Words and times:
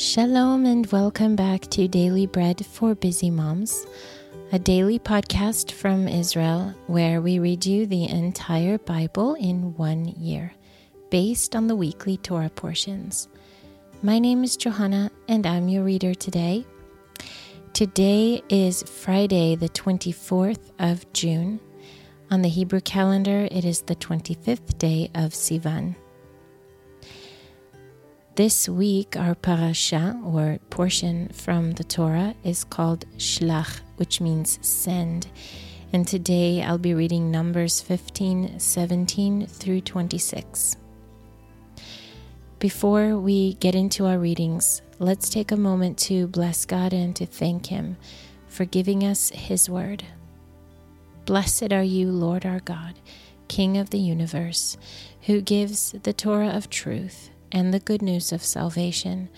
Shalom 0.00 0.64
and 0.64 0.86
welcome 0.86 1.36
back 1.36 1.60
to 1.72 1.86
Daily 1.86 2.24
Bread 2.24 2.64
for 2.64 2.94
Busy 2.94 3.28
Moms, 3.28 3.86
a 4.50 4.58
daily 4.58 4.98
podcast 4.98 5.72
from 5.72 6.08
Israel 6.08 6.74
where 6.86 7.20
we 7.20 7.38
read 7.38 7.66
you 7.66 7.84
the 7.84 8.08
entire 8.08 8.78
Bible 8.78 9.34
in 9.34 9.76
one 9.76 10.06
year, 10.16 10.54
based 11.10 11.54
on 11.54 11.66
the 11.66 11.76
weekly 11.76 12.16
Torah 12.16 12.48
portions. 12.48 13.28
My 14.00 14.18
name 14.18 14.42
is 14.42 14.56
Johanna 14.56 15.10
and 15.28 15.46
I'm 15.46 15.68
your 15.68 15.84
reader 15.84 16.14
today. 16.14 16.64
Today 17.74 18.42
is 18.48 18.82
Friday, 18.82 19.54
the 19.54 19.68
24th 19.68 20.70
of 20.78 21.12
June. 21.12 21.60
On 22.30 22.40
the 22.40 22.48
Hebrew 22.48 22.80
calendar, 22.80 23.46
it 23.50 23.66
is 23.66 23.82
the 23.82 23.96
25th 23.96 24.78
day 24.78 25.10
of 25.14 25.32
Sivan. 25.32 25.94
This 28.36 28.68
week, 28.68 29.16
our 29.16 29.34
parasha, 29.34 30.16
or 30.24 30.60
portion 30.70 31.30
from 31.30 31.72
the 31.72 31.82
Torah, 31.82 32.36
is 32.44 32.62
called 32.62 33.04
Shlach, 33.16 33.80
which 33.96 34.20
means 34.20 34.60
send. 34.62 35.26
And 35.92 36.06
today 36.06 36.62
I'll 36.62 36.78
be 36.78 36.94
reading 36.94 37.32
Numbers 37.32 37.80
15, 37.80 38.60
17 38.60 39.46
through 39.46 39.80
26. 39.80 40.76
Before 42.60 43.18
we 43.18 43.54
get 43.54 43.74
into 43.74 44.06
our 44.06 44.18
readings, 44.18 44.80
let's 45.00 45.28
take 45.28 45.50
a 45.50 45.56
moment 45.56 45.98
to 45.98 46.28
bless 46.28 46.64
God 46.64 46.92
and 46.92 47.16
to 47.16 47.26
thank 47.26 47.66
Him 47.66 47.96
for 48.46 48.64
giving 48.64 49.02
us 49.02 49.30
His 49.30 49.68
word. 49.68 50.04
Blessed 51.26 51.72
are 51.72 51.82
you, 51.82 52.12
Lord 52.12 52.46
our 52.46 52.60
God, 52.60 53.00
King 53.48 53.76
of 53.76 53.90
the 53.90 53.98
universe, 53.98 54.76
who 55.22 55.40
gives 55.40 55.96
the 56.04 56.12
Torah 56.12 56.50
of 56.50 56.70
truth 56.70 57.30
and 57.51 57.73
the 57.73 57.79
good 57.79 58.01
news 58.01 58.31
of 58.31 58.43
salvation 58.43 59.29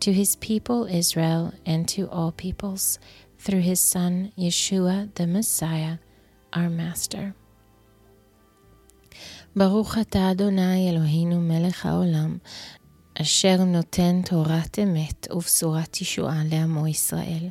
to 0.00 0.12
his 0.12 0.36
people 0.36 0.86
Israel 0.86 1.52
and 1.64 1.88
to 1.88 2.02
all 2.10 2.32
peoples 2.32 2.98
through 3.38 3.60
his 3.60 3.80
Son 3.80 4.32
Yeshua 4.38 5.14
the 5.14 5.26
Messiah, 5.26 5.96
our 6.52 6.70
Master. 6.70 7.34
ברוך 9.56 9.98
אתה 9.98 10.30
אדוני 10.30 10.90
אלוהינו 10.90 11.40
מלך 11.40 11.86
העולם, 11.86 12.38
אשר 13.22 13.64
נותן 13.64 14.22
תורת 14.22 14.78
אמת 14.78 15.26
ובשורת 15.30 16.00
ישועה 16.00 16.42
לעמו 16.50 16.86
ישראל 16.86 17.48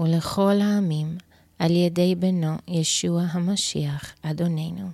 ולכל 0.00 0.60
העמים, 0.60 1.18
על 1.58 1.70
ידי 1.70 2.14
בנו 2.14 2.56
ישוע 2.68 3.22
המשיח 3.22 4.12
אדוננו. 4.22 4.90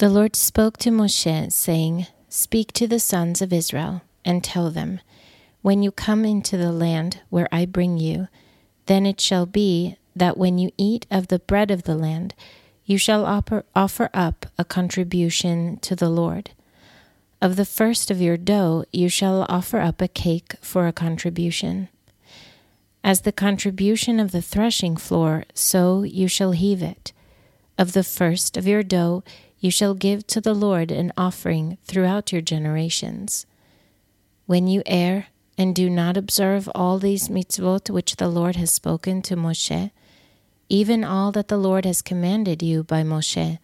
The 0.00 0.08
Lord 0.08 0.34
spoke 0.34 0.78
to 0.78 0.90
Moshe, 0.90 1.52
saying, 1.52 2.06
Speak 2.30 2.72
to 2.72 2.86
the 2.86 2.98
sons 2.98 3.42
of 3.42 3.52
Israel, 3.52 4.00
and 4.24 4.42
tell 4.42 4.70
them, 4.70 5.00
When 5.60 5.82
you 5.82 5.92
come 5.92 6.24
into 6.24 6.56
the 6.56 6.72
land 6.72 7.20
where 7.28 7.50
I 7.52 7.66
bring 7.66 7.98
you, 7.98 8.28
then 8.86 9.04
it 9.04 9.20
shall 9.20 9.44
be 9.44 9.98
that 10.16 10.38
when 10.38 10.56
you 10.56 10.70
eat 10.78 11.06
of 11.10 11.28
the 11.28 11.38
bread 11.38 11.70
of 11.70 11.82
the 11.82 11.96
land, 11.96 12.34
you 12.86 12.96
shall 12.96 13.26
offer 13.26 14.10
up 14.14 14.46
a 14.56 14.64
contribution 14.64 15.78
to 15.80 15.94
the 15.94 16.08
Lord. 16.08 16.52
Of 17.42 17.56
the 17.56 17.66
first 17.66 18.10
of 18.10 18.22
your 18.22 18.38
dough 18.38 18.86
you 18.94 19.10
shall 19.10 19.44
offer 19.50 19.80
up 19.80 20.00
a 20.00 20.08
cake 20.08 20.54
for 20.62 20.86
a 20.86 20.94
contribution. 20.94 21.90
As 23.04 23.20
the 23.20 23.32
contribution 23.32 24.18
of 24.18 24.32
the 24.32 24.40
threshing 24.40 24.96
floor, 24.96 25.44
so 25.52 26.04
you 26.04 26.26
shall 26.26 26.52
heave 26.52 26.82
it. 26.82 27.12
Of 27.76 27.92
the 27.92 28.04
first 28.04 28.56
of 28.56 28.66
your 28.66 28.82
dough 28.82 29.22
you 29.60 29.70
shall 29.70 29.94
give 29.94 30.26
to 30.26 30.40
the 30.40 30.54
Lord 30.54 30.90
an 30.90 31.12
offering 31.16 31.78
throughout 31.84 32.32
your 32.32 32.40
generations. 32.40 33.46
When 34.46 34.66
you 34.66 34.82
err 34.86 35.26
and 35.56 35.74
do 35.76 35.90
not 35.90 36.16
observe 36.16 36.68
all 36.74 36.98
these 36.98 37.28
mitzvot 37.28 37.90
which 37.90 38.16
the 38.16 38.28
Lord 38.28 38.56
has 38.56 38.72
spoken 38.72 39.20
to 39.22 39.36
Moshe, 39.36 39.90
even 40.70 41.04
all 41.04 41.30
that 41.32 41.48
the 41.48 41.58
Lord 41.58 41.84
has 41.84 42.00
commanded 42.00 42.62
you 42.62 42.82
by 42.82 43.02
Moshe, 43.02 43.58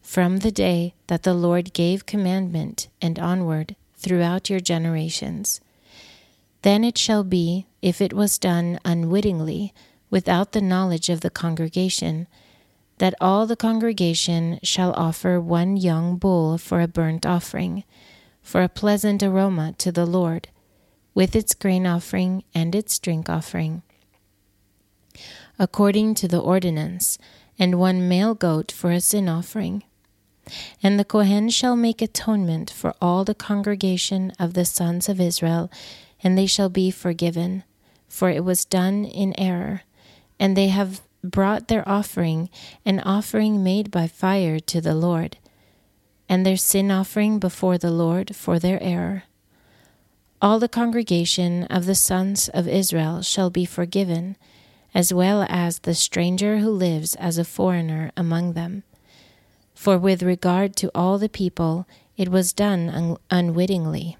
from 0.00 0.38
the 0.38 0.52
day 0.52 0.94
that 1.08 1.24
the 1.24 1.34
Lord 1.34 1.72
gave 1.72 2.06
commandment 2.06 2.88
and 3.02 3.18
onward 3.18 3.74
throughout 3.96 4.48
your 4.48 4.60
generations. 4.60 5.60
Then 6.62 6.84
it 6.84 6.96
shall 6.96 7.24
be, 7.24 7.66
if 7.82 8.00
it 8.00 8.12
was 8.12 8.38
done 8.38 8.78
unwittingly, 8.84 9.74
without 10.10 10.52
the 10.52 10.60
knowledge 10.60 11.08
of 11.08 11.20
the 11.20 11.30
congregation, 11.30 12.26
that 13.00 13.14
all 13.18 13.46
the 13.46 13.56
congregation 13.56 14.60
shall 14.62 14.92
offer 14.92 15.40
one 15.40 15.74
young 15.74 16.18
bull 16.18 16.58
for 16.58 16.82
a 16.82 16.86
burnt 16.86 17.24
offering, 17.24 17.82
for 18.42 18.62
a 18.62 18.68
pleasant 18.68 19.22
aroma 19.22 19.74
to 19.78 19.90
the 19.90 20.04
Lord, 20.04 20.48
with 21.14 21.34
its 21.34 21.54
grain 21.54 21.86
offering 21.86 22.44
and 22.54 22.74
its 22.74 22.98
drink 22.98 23.30
offering, 23.30 23.80
according 25.58 26.14
to 26.14 26.28
the 26.28 26.40
ordinance, 26.40 27.16
and 27.58 27.80
one 27.80 28.06
male 28.06 28.34
goat 28.34 28.70
for 28.70 28.90
a 28.90 29.00
sin 29.00 29.30
offering. 29.30 29.82
And 30.82 31.00
the 31.00 31.04
Kohen 31.04 31.48
shall 31.48 31.76
make 31.76 32.02
atonement 32.02 32.70
for 32.70 32.94
all 33.00 33.24
the 33.24 33.34
congregation 33.34 34.30
of 34.38 34.52
the 34.52 34.66
sons 34.66 35.08
of 35.08 35.18
Israel, 35.18 35.70
and 36.22 36.36
they 36.36 36.46
shall 36.46 36.68
be 36.68 36.90
forgiven, 36.90 37.64
for 38.08 38.28
it 38.28 38.44
was 38.44 38.66
done 38.66 39.06
in 39.06 39.32
error, 39.40 39.84
and 40.38 40.54
they 40.54 40.68
have 40.68 41.00
brought 41.22 41.68
their 41.68 41.88
offering, 41.88 42.48
an 42.84 43.00
offering 43.00 43.62
made 43.62 43.90
by 43.90 44.06
fire 44.06 44.58
to 44.60 44.80
the 44.80 44.94
Lord, 44.94 45.36
and 46.28 46.44
their 46.44 46.56
sin 46.56 46.90
offering 46.90 47.38
before 47.38 47.78
the 47.78 47.90
Lord 47.90 48.34
for 48.34 48.58
their 48.58 48.82
error. 48.82 49.24
All 50.42 50.58
the 50.58 50.68
congregation 50.68 51.64
of 51.64 51.84
the 51.86 51.94
sons 51.94 52.48
of 52.48 52.66
Israel 52.66 53.20
shall 53.20 53.50
be 53.50 53.64
forgiven, 53.64 54.36
as 54.94 55.12
well 55.12 55.44
as 55.48 55.80
the 55.80 55.94
stranger 55.94 56.58
who 56.58 56.70
lives 56.70 57.14
as 57.16 57.36
a 57.36 57.44
foreigner 57.44 58.10
among 58.16 58.54
them. 58.54 58.82
For 59.74 59.98
with 59.98 60.22
regard 60.22 60.76
to 60.76 60.90
all 60.94 61.18
the 61.18 61.28
people, 61.28 61.86
it 62.16 62.28
was 62.28 62.52
done 62.52 62.88
un- 62.88 63.16
unwittingly. 63.30 64.16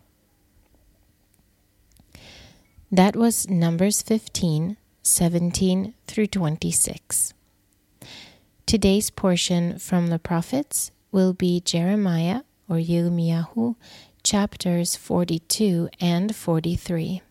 That 2.93 3.15
was 3.15 3.49
Numbers 3.49 4.03
15, 4.03 4.77
17 5.03 5.95
through 6.07 6.27
26. 6.27 7.35
Today's 8.67 9.11
portion 9.11 9.79
from 9.79 10.09
the 10.09 10.19
prophets 10.19 10.93
will 11.11 11.33
be 11.33 11.61
Jeremiah 11.61 12.43
or 12.69 12.77
Yirmiyahu, 12.77 13.77
chapters 14.23 14.97
42 14.97 15.89
and 16.01 16.37
43. 16.37 17.23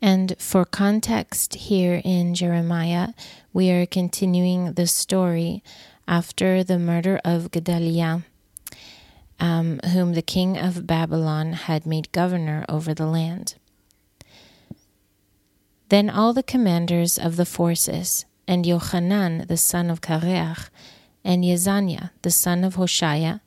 And 0.00 0.34
for 0.38 0.64
context, 0.64 1.54
here 1.54 2.00
in 2.04 2.34
Jeremiah, 2.34 3.08
we 3.52 3.70
are 3.70 3.84
continuing 3.84 4.72
the 4.72 4.86
story 4.86 5.62
after 6.08 6.64
the 6.64 6.78
murder 6.78 7.20
of 7.24 7.50
Gedaliah 7.50 8.24
um, 9.40 9.80
whom 9.92 10.12
the 10.12 10.22
king 10.22 10.58
of 10.58 10.86
Babylon 10.86 11.54
had 11.54 11.86
made 11.86 12.12
governor 12.12 12.64
over 12.68 12.94
the 12.94 13.06
land. 13.06 13.54
Then 15.88 16.08
all 16.08 16.32
the 16.32 16.42
commanders 16.42 17.18
of 17.18 17.36
the 17.36 17.46
forces, 17.46 18.24
and 18.46 18.64
Yochanan 18.64 19.48
the 19.48 19.56
son 19.56 19.90
of 19.90 20.00
Kareach, 20.00 20.68
and 21.24 21.42
Yezaniah 21.42 22.10
the 22.22 22.30
son 22.30 22.62
of 22.62 22.76
Hoshea, 22.76 23.40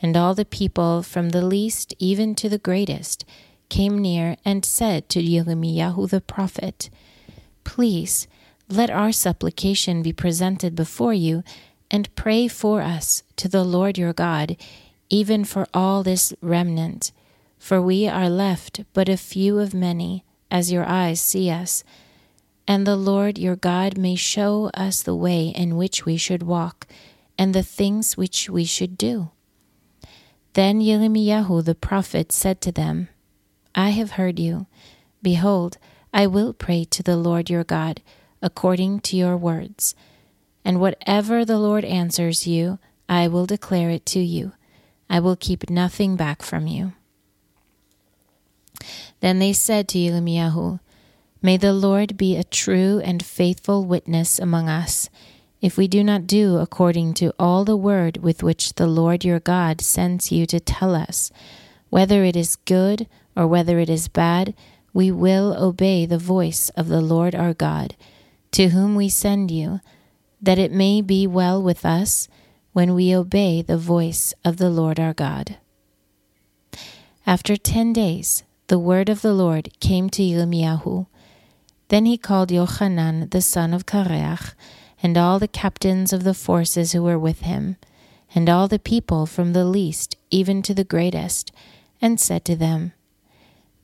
and 0.00 0.16
all 0.16 0.34
the 0.34 0.44
people 0.44 1.02
from 1.02 1.30
the 1.30 1.44
least 1.44 1.94
even 1.98 2.34
to 2.36 2.48
the 2.48 2.58
greatest, 2.58 3.24
came 3.68 3.98
near 3.98 4.36
and 4.44 4.64
said 4.64 5.08
to 5.08 5.22
Yirmiyahu 5.22 6.10
the 6.10 6.20
prophet, 6.20 6.90
Please, 7.64 8.26
let 8.68 8.90
our 8.90 9.12
supplication 9.12 10.02
be 10.02 10.12
presented 10.12 10.74
before 10.74 11.14
you, 11.14 11.42
and 11.90 12.14
pray 12.16 12.48
for 12.48 12.80
us 12.80 13.22
to 13.36 13.48
the 13.48 13.64
Lord 13.64 13.98
your 13.98 14.12
God, 14.12 14.56
even 15.12 15.44
for 15.44 15.66
all 15.74 16.02
this 16.02 16.32
remnant, 16.40 17.12
for 17.58 17.82
we 17.82 18.08
are 18.08 18.30
left 18.30 18.82
but 18.94 19.10
a 19.10 19.16
few 19.18 19.58
of 19.58 19.74
many, 19.74 20.24
as 20.50 20.72
your 20.72 20.86
eyes 20.86 21.20
see 21.20 21.50
us. 21.50 21.84
And 22.66 22.86
the 22.86 22.96
Lord 22.96 23.38
your 23.38 23.54
God 23.54 23.98
may 23.98 24.14
show 24.14 24.70
us 24.72 25.02
the 25.02 25.14
way 25.14 25.48
in 25.48 25.76
which 25.76 26.06
we 26.06 26.16
should 26.16 26.42
walk, 26.42 26.86
and 27.36 27.54
the 27.54 27.62
things 27.62 28.16
which 28.16 28.48
we 28.48 28.64
should 28.64 28.96
do. 28.96 29.30
Then 30.54 30.80
Yirmiyahu 30.80 31.62
the 31.62 31.74
prophet 31.74 32.32
said 32.32 32.62
to 32.62 32.72
them, 32.72 33.10
I 33.74 33.90
have 33.90 34.12
heard 34.12 34.38
you. 34.38 34.66
Behold, 35.22 35.76
I 36.14 36.26
will 36.26 36.54
pray 36.54 36.84
to 36.84 37.02
the 37.02 37.16
Lord 37.16 37.50
your 37.50 37.64
God, 37.64 38.00
according 38.40 39.00
to 39.00 39.16
your 39.16 39.36
words. 39.36 39.94
And 40.64 40.80
whatever 40.80 41.44
the 41.44 41.58
Lord 41.58 41.84
answers 41.84 42.46
you, 42.46 42.78
I 43.10 43.28
will 43.28 43.44
declare 43.44 43.90
it 43.90 44.06
to 44.06 44.20
you. 44.20 44.52
I 45.08 45.20
will 45.20 45.36
keep 45.36 45.68
nothing 45.68 46.16
back 46.16 46.42
from 46.42 46.66
you. 46.66 46.92
Then 49.20 49.38
they 49.38 49.52
said 49.52 49.88
to 49.88 49.98
Yirmiyahu, 49.98 50.80
May 51.40 51.56
the 51.56 51.72
Lord 51.72 52.16
be 52.16 52.36
a 52.36 52.44
true 52.44 53.00
and 53.04 53.24
faithful 53.24 53.84
witness 53.84 54.38
among 54.38 54.68
us, 54.68 55.08
if 55.60 55.76
we 55.76 55.86
do 55.86 56.02
not 56.02 56.26
do 56.26 56.56
according 56.56 57.14
to 57.14 57.32
all 57.38 57.64
the 57.64 57.76
word 57.76 58.18
with 58.18 58.42
which 58.42 58.74
the 58.74 58.86
Lord 58.86 59.24
your 59.24 59.38
God 59.38 59.80
sends 59.80 60.32
you 60.32 60.44
to 60.46 60.58
tell 60.58 60.94
us, 60.94 61.30
whether 61.88 62.24
it 62.24 62.36
is 62.36 62.56
good 62.56 63.06
or 63.36 63.46
whether 63.46 63.78
it 63.78 63.88
is 63.88 64.08
bad, 64.08 64.54
we 64.92 65.10
will 65.10 65.56
obey 65.56 66.04
the 66.04 66.18
voice 66.18 66.68
of 66.70 66.88
the 66.88 67.00
Lord 67.00 67.34
our 67.34 67.54
God, 67.54 67.94
to 68.52 68.68
whom 68.68 68.94
we 68.96 69.08
send 69.08 69.50
you, 69.50 69.80
that 70.40 70.58
it 70.58 70.72
may 70.72 71.00
be 71.00 71.26
well 71.26 71.62
with 71.62 71.86
us 71.86 72.28
when 72.72 72.94
we 72.94 73.14
obey 73.14 73.62
the 73.62 73.76
voice 73.76 74.32
of 74.44 74.56
the 74.56 74.70
Lord 74.70 74.98
our 74.98 75.12
God. 75.12 75.58
After 77.26 77.56
ten 77.56 77.92
days, 77.92 78.42
the 78.68 78.78
word 78.78 79.08
of 79.08 79.20
the 79.20 79.34
Lord 79.34 79.68
came 79.80 80.08
to 80.10 80.22
Yirmiyahu. 80.22 81.06
Then 81.88 82.06
he 82.06 82.16
called 82.16 82.48
Yochanan 82.48 83.30
the 83.30 83.42
son 83.42 83.74
of 83.74 83.84
Kareach, 83.84 84.54
and 85.02 85.18
all 85.18 85.38
the 85.38 85.48
captains 85.48 86.12
of 86.12 86.24
the 86.24 86.34
forces 86.34 86.92
who 86.92 87.02
were 87.02 87.18
with 87.18 87.40
him, 87.40 87.76
and 88.34 88.48
all 88.48 88.68
the 88.68 88.78
people 88.78 89.26
from 89.26 89.52
the 89.52 89.64
least 89.64 90.16
even 90.30 90.62
to 90.62 90.72
the 90.72 90.84
greatest, 90.84 91.52
and 92.00 92.18
said 92.18 92.44
to 92.46 92.56
them, 92.56 92.92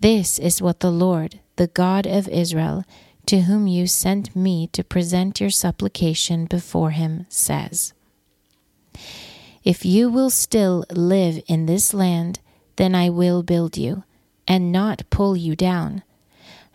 This 0.01 0.39
is 0.39 0.63
what 0.63 0.81
the 0.81 0.91
Lord, 0.91 1.41
the 1.57 1.67
God 1.67 2.07
of 2.07 2.29
Israel, 2.29 2.85
to 3.27 3.43
whom 3.43 3.67
you 3.67 3.87
sent 3.87 4.35
me 4.35 4.69
to 4.69 4.83
present 4.83 5.41
your 5.41 5.51
supplication 5.51 6.47
before 6.47 6.93
him, 6.93 7.27
says. 7.29 7.93
If 9.65 9.85
you 9.85 10.09
will 10.09 10.31
still 10.31 10.85
live 10.91 11.43
in 11.47 11.67
this 11.67 11.93
land, 11.93 12.41
then 12.77 12.95
I 12.95 13.11
will 13.11 13.43
build 13.43 13.77
you, 13.77 14.05
and 14.47 14.73
not 14.73 15.03
pull 15.11 15.37
you 15.37 15.57
down, 15.57 16.03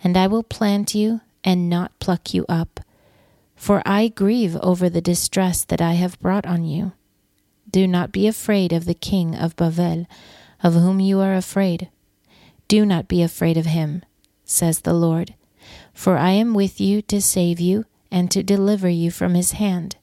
and 0.03 0.17
I 0.17 0.27
will 0.27 0.43
plant 0.43 0.93
you, 0.93 1.21
and 1.43 1.69
not 1.69 1.97
pluck 1.99 2.33
you 2.33 2.45
up 2.47 2.79
for 3.63 3.81
I 3.85 4.09
grieve 4.09 4.57
over 4.57 4.89
the 4.89 4.99
distress 4.99 5.63
that 5.63 5.81
I 5.81 5.93
have 5.93 6.19
brought 6.19 6.45
on 6.45 6.65
you. 6.65 6.91
Do 7.71 7.87
not 7.87 8.11
be 8.11 8.27
afraid 8.27 8.73
of 8.73 8.83
the 8.83 8.93
king 8.93 9.35
of 9.37 9.55
Bavel, 9.55 10.05
of 10.61 10.73
whom 10.73 10.99
you 10.99 11.21
are 11.21 11.33
afraid. 11.33 11.89
Do 12.67 12.85
not 12.85 13.07
be 13.07 13.21
afraid 13.21 13.55
of 13.55 13.65
him, 13.65 14.03
says 14.43 14.81
the 14.81 14.93
Lord, 14.93 15.35
for 15.93 16.17
I 16.17 16.31
am 16.31 16.53
with 16.53 16.81
you 16.81 17.01
to 17.03 17.21
save 17.21 17.61
you 17.61 17.85
and 18.11 18.29
to 18.31 18.43
deliver 18.43 18.89
you 18.89 19.09
from 19.11 19.33
his 19.33 19.53
hand. 19.53 19.95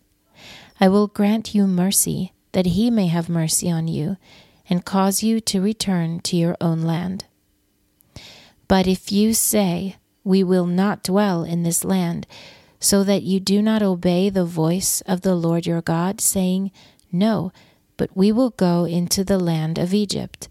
I 0.80 0.88
will 0.88 1.08
grant 1.08 1.54
you 1.54 1.66
mercy, 1.66 2.32
that 2.52 2.64
he 2.64 2.90
may 2.90 3.08
have 3.08 3.28
mercy 3.28 3.70
on 3.70 3.86
you, 3.86 4.16
and 4.68 4.84
cause 4.84 5.22
you 5.22 5.38
to 5.40 5.60
return 5.60 6.20
to 6.20 6.36
your 6.36 6.56
own 6.58 6.80
land. 6.80 7.26
But 8.66 8.86
if 8.86 9.12
you 9.12 9.34
say, 9.34 9.96
We 10.24 10.42
will 10.42 10.66
not 10.66 11.02
dwell 11.02 11.44
in 11.44 11.64
this 11.64 11.84
land, 11.84 12.26
so 12.78 13.04
that 13.04 13.22
you 13.22 13.40
do 13.40 13.60
not 13.60 13.82
obey 13.82 14.30
the 14.30 14.46
voice 14.46 15.02
of 15.02 15.20
the 15.20 15.34
Lord 15.34 15.66
your 15.66 15.82
God, 15.82 16.20
saying, 16.20 16.70
No, 17.12 17.52
but 17.98 18.08
we 18.14 18.32
will 18.32 18.50
go 18.50 18.86
into 18.86 19.22
the 19.22 19.38
land 19.38 19.78
of 19.78 19.92
Egypt, 19.92 20.48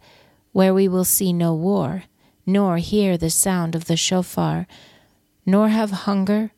where 0.51 0.73
we 0.75 0.87
will 0.87 1.05
see 1.05 1.33
no 1.33 1.55
war, 1.55 2.03
nor 2.45 2.77
hear 2.77 3.17
the 3.17 3.31
sound 3.31 3.73
of 3.73 3.85
the 3.85 3.97
shofar, 3.97 4.67
nor 5.43 5.69
have 5.69 6.05
hunger 6.05 6.51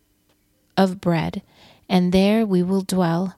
of 0.75 0.99
bread, 0.99 1.41
and 1.87 2.11
there 2.11 2.45
we 2.45 2.61
will 2.61 2.81
dwell. 2.81 3.35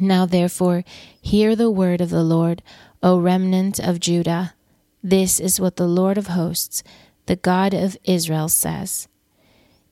Now 0.00 0.26
therefore, 0.26 0.84
hear 1.20 1.56
the 1.56 1.70
word 1.70 2.00
of 2.00 2.10
the 2.10 2.22
Lord, 2.24 2.62
O 3.02 3.18
remnant 3.18 3.78
of 3.78 4.00
Judah. 4.00 4.54
This 5.02 5.38
is 5.40 5.60
what 5.60 5.76
the 5.76 5.86
Lord 5.86 6.18
of 6.18 6.28
hosts, 6.28 6.82
the 7.26 7.36
God 7.36 7.74
of 7.74 7.96
Israel, 8.04 8.48
says. 8.48 9.08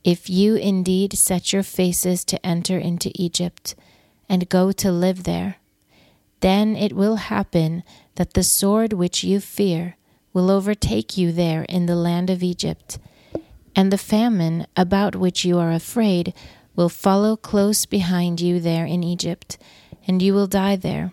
If 0.04 0.30
you 0.30 0.54
indeed 0.56 1.14
set 1.14 1.52
your 1.52 1.62
faces 1.62 2.24
to 2.26 2.46
enter 2.46 2.78
into 2.78 3.10
Egypt 3.14 3.74
and 4.28 4.48
go 4.48 4.72
to 4.72 4.90
live 4.92 5.24
there, 5.24 5.56
then 6.40 6.76
it 6.76 6.92
will 6.92 7.16
happen 7.16 7.82
that 8.16 8.34
the 8.34 8.42
sword 8.42 8.92
which 8.92 9.24
you 9.24 9.40
fear 9.40 9.96
will 10.32 10.50
overtake 10.50 11.16
you 11.16 11.32
there 11.32 11.62
in 11.64 11.86
the 11.86 11.96
land 11.96 12.30
of 12.30 12.42
Egypt, 12.42 12.98
and 13.74 13.92
the 13.92 13.98
famine 13.98 14.66
about 14.76 15.16
which 15.16 15.44
you 15.44 15.58
are 15.58 15.72
afraid 15.72 16.34
will 16.74 16.88
follow 16.88 17.36
close 17.36 17.86
behind 17.86 18.40
you 18.40 18.60
there 18.60 18.84
in 18.84 19.02
Egypt, 19.02 19.56
and 20.06 20.22
you 20.22 20.32
will 20.32 20.46
die 20.46 20.76
there. 20.76 21.12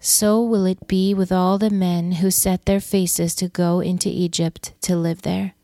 So 0.00 0.42
will 0.42 0.66
it 0.66 0.86
be 0.86 1.14
with 1.14 1.32
all 1.32 1.56
the 1.56 1.70
men 1.70 2.12
who 2.12 2.30
set 2.30 2.66
their 2.66 2.80
faces 2.80 3.34
to 3.36 3.48
go 3.48 3.80
into 3.80 4.08
Egypt 4.08 4.74
to 4.82 4.96
live 4.96 5.22
there. 5.22 5.54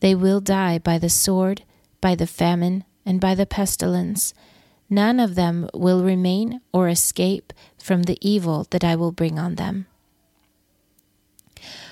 They 0.00 0.14
will 0.14 0.40
die 0.40 0.78
by 0.78 0.98
the 0.98 1.08
sword, 1.08 1.64
by 2.00 2.14
the 2.14 2.28
famine, 2.28 2.84
and 3.04 3.20
by 3.20 3.34
the 3.34 3.46
pestilence. 3.46 4.34
None 4.88 5.18
of 5.18 5.34
them 5.34 5.68
will 5.74 6.04
remain 6.04 6.60
or 6.72 6.88
escape 6.88 7.52
from 7.76 8.04
the 8.04 8.18
evil 8.20 8.66
that 8.70 8.84
I 8.84 8.94
will 8.94 9.12
bring 9.12 9.38
on 9.38 9.56
them. 9.56 9.86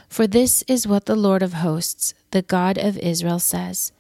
For 0.09 0.29
this 0.29 0.63
is 0.69 0.87
what 0.87 1.07
the 1.07 1.17
Lord 1.17 1.43
of 1.43 1.55
hosts, 1.55 2.15
the 2.31 2.43
God 2.43 2.79
of 2.79 2.97
Israel, 2.99 3.41
says 3.41 3.91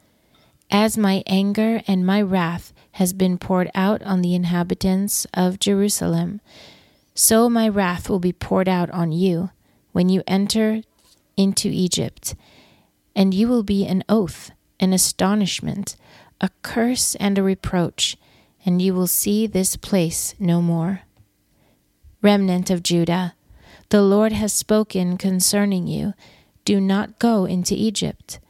As 0.70 0.96
my 0.96 1.25
anger 1.26 1.82
and 1.88 2.06
my 2.06 2.22
wrath 2.22 2.72
has 2.94 3.12
been 3.12 3.38
poured 3.38 3.70
out 3.75 4.02
on 4.02 4.23
the 4.23 4.35
inhabitants 4.35 5.26
of 5.35 5.61
Jerusalem, 5.61 6.41
so 7.14 7.49
my 7.49 7.69
wrath 7.69 8.08
will 8.08 8.19
be 8.19 8.32
poured 8.32 8.69
out 8.69 8.91
on 8.91 9.12
you 9.12 9.50
when 9.93 10.08
you 10.08 10.23
enter 10.26 10.82
into 11.37 11.69
Egypt 11.69 12.35
and 13.14 13.32
you 13.32 13.49
will 13.49 13.62
be 13.62 13.87
an 13.87 14.02
oath, 14.08 14.50
an 14.81 14.93
astonishment, 14.93 15.96
a 16.41 16.50
curse, 16.62 17.14
and 17.17 17.38
a 17.38 17.43
reproach, 17.43 18.17
and 18.67 18.82
you 18.82 18.94
will 18.94 19.06
see 19.06 19.46
this 19.46 19.76
place 19.76 20.35
no 20.38 20.61
more. 20.61 21.02
Remnant 22.23 22.70
of 22.70 22.82
Judah, 22.82 23.35
the 23.91 24.02
Lord 24.02 24.32
has 24.32 24.52
spoken 24.52 25.17
concerning 25.17 25.87
you. 25.87 26.14
Do 26.64 26.81
not 26.81 27.19
go 27.19 27.44
into 27.44 27.75
Egypt. 27.75 28.41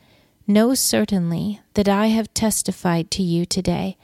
Know 0.47 0.75
certainly 0.75 1.61
that 1.75 1.89
I 1.89 2.07
have 2.07 2.33
testified 2.33 3.11
to 3.13 3.23
you 3.23 3.45
today, 3.45 3.97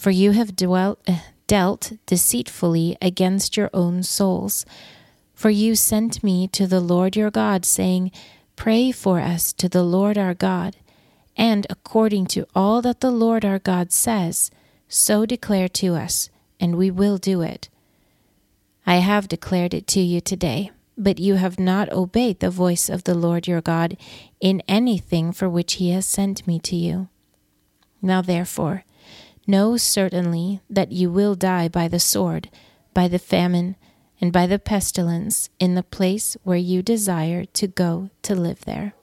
for 0.00 0.10
you 0.10 0.30
have 0.30 0.56
dwelt, 0.56 1.06
dealt 1.46 1.92
deceitfully 2.06 2.96
against 3.02 3.54
your 3.54 3.68
own 3.74 4.02
souls. 4.02 4.64
For 5.34 5.50
you 5.50 5.74
sent 5.74 6.24
me 6.24 6.48
to 6.48 6.66
the 6.66 6.80
Lord 6.80 7.16
your 7.16 7.30
God, 7.30 7.66
saying, 7.66 8.10
Pray 8.56 8.92
for 8.92 9.20
us 9.20 9.52
to 9.52 9.68
the 9.68 9.82
Lord 9.82 10.16
our 10.16 10.32
God, 10.32 10.76
and 11.36 11.66
according 11.68 12.28
to 12.28 12.46
all 12.54 12.80
that 12.80 13.02
the 13.02 13.10
Lord 13.10 13.44
our 13.44 13.58
God 13.58 13.92
says, 13.92 14.50
so 14.88 15.26
declare 15.26 15.68
to 15.68 15.96
us, 15.96 16.30
and 16.58 16.76
we 16.76 16.90
will 16.90 17.18
do 17.18 17.42
it. 17.42 17.68
I 18.86 18.96
have 18.96 19.28
declared 19.28 19.74
it 19.74 19.86
to 19.88 20.00
you 20.00 20.22
today, 20.22 20.70
but 20.96 21.18
you 21.18 21.34
have 21.34 21.60
not 21.60 21.92
obeyed 21.92 22.40
the 22.40 22.48
voice 22.48 22.88
of 22.88 23.04
the 23.04 23.14
Lord 23.14 23.46
your 23.46 23.60
God 23.60 23.98
in 24.40 24.62
anything 24.66 25.32
for 25.32 25.50
which 25.50 25.74
he 25.74 25.90
has 25.90 26.06
sent 26.06 26.46
me 26.46 26.58
to 26.60 26.74
you. 26.74 27.08
Now 28.00 28.22
therefore, 28.22 28.84
know 29.50 29.76
certainly 29.76 30.60
that 30.70 30.92
you 30.92 31.10
will 31.10 31.34
die 31.34 31.68
by 31.68 31.88
the 31.88 32.00
sword, 32.00 32.48
by 32.94 33.08
the 33.08 33.18
famine, 33.18 33.76
and 34.20 34.32
by 34.32 34.46
the 34.46 34.58
pestilence 34.58 35.50
in 35.58 35.74
the 35.74 35.82
place 35.82 36.36
where 36.42 36.56
you 36.56 36.82
desire 36.82 37.44
to 37.44 37.66
go 37.66 38.10
to 38.22 38.34
live 38.34 38.64
there. 38.64 38.94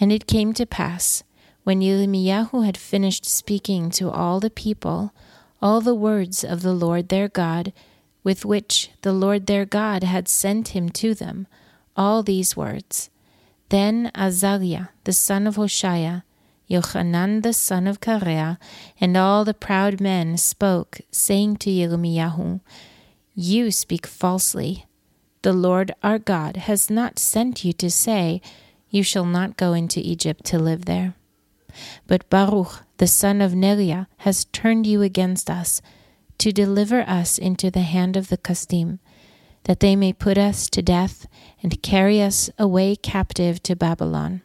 And 0.00 0.10
it 0.10 0.26
came 0.26 0.54
to 0.54 0.64
pass, 0.64 1.22
when 1.64 1.80
Yirmiyahu 1.80 2.64
had 2.64 2.78
finished 2.78 3.26
speaking 3.26 3.90
to 3.90 4.10
all 4.10 4.40
the 4.40 4.50
people, 4.50 5.12
all 5.60 5.80
the 5.80 5.94
words 5.94 6.42
of 6.42 6.62
the 6.62 6.72
Lord 6.72 7.08
their 7.08 7.28
God, 7.28 7.72
with 8.24 8.44
which 8.44 8.90
the 9.02 9.12
Lord 9.12 9.46
their 9.46 9.66
God 9.66 10.02
had 10.02 10.28
sent 10.28 10.68
him 10.68 10.88
to 10.90 11.14
them, 11.14 11.46
all 11.96 12.22
these 12.22 12.56
words. 12.56 13.10
Then 13.68 14.10
Azariah, 14.14 14.86
the 15.04 15.12
son 15.12 15.46
of 15.46 15.56
Hoshea, 15.56 16.22
Yochanan 16.70 17.42
the 17.42 17.52
son 17.52 17.86
of 17.86 18.00
Kareah, 18.00 18.58
and 19.00 19.16
all 19.16 19.44
the 19.44 19.54
proud 19.54 20.00
men 20.00 20.36
spoke, 20.36 21.00
saying 21.10 21.56
to 21.56 21.70
Yirmiyahu, 21.70 22.60
you 23.34 23.70
speak 23.70 24.06
falsely. 24.06 24.86
The 25.42 25.52
Lord 25.52 25.92
our 26.02 26.18
God 26.18 26.56
has 26.56 26.90
not 26.90 27.18
sent 27.18 27.64
you 27.64 27.72
to 27.74 27.90
say, 27.90 28.42
You 28.90 29.02
shall 29.02 29.24
not 29.24 29.56
go 29.56 29.72
into 29.72 30.00
Egypt 30.00 30.44
to 30.46 30.58
live 30.58 30.84
there. 30.84 31.14
But 32.06 32.28
Baruch, 32.28 32.82
the 32.98 33.06
son 33.06 33.40
of 33.40 33.52
Neriah, 33.52 34.08
has 34.18 34.44
turned 34.46 34.86
you 34.86 35.02
against 35.02 35.48
us, 35.48 35.80
to 36.38 36.52
deliver 36.52 37.00
us 37.02 37.38
into 37.38 37.70
the 37.70 37.80
hand 37.82 38.16
of 38.16 38.28
the 38.28 38.38
Kasdim, 38.38 38.98
that 39.64 39.80
they 39.80 39.94
may 39.94 40.12
put 40.12 40.36
us 40.36 40.68
to 40.70 40.82
death 40.82 41.26
and 41.62 41.82
carry 41.82 42.20
us 42.20 42.50
away 42.58 42.96
captive 42.96 43.62
to 43.62 43.76
Babylon. 43.76 44.42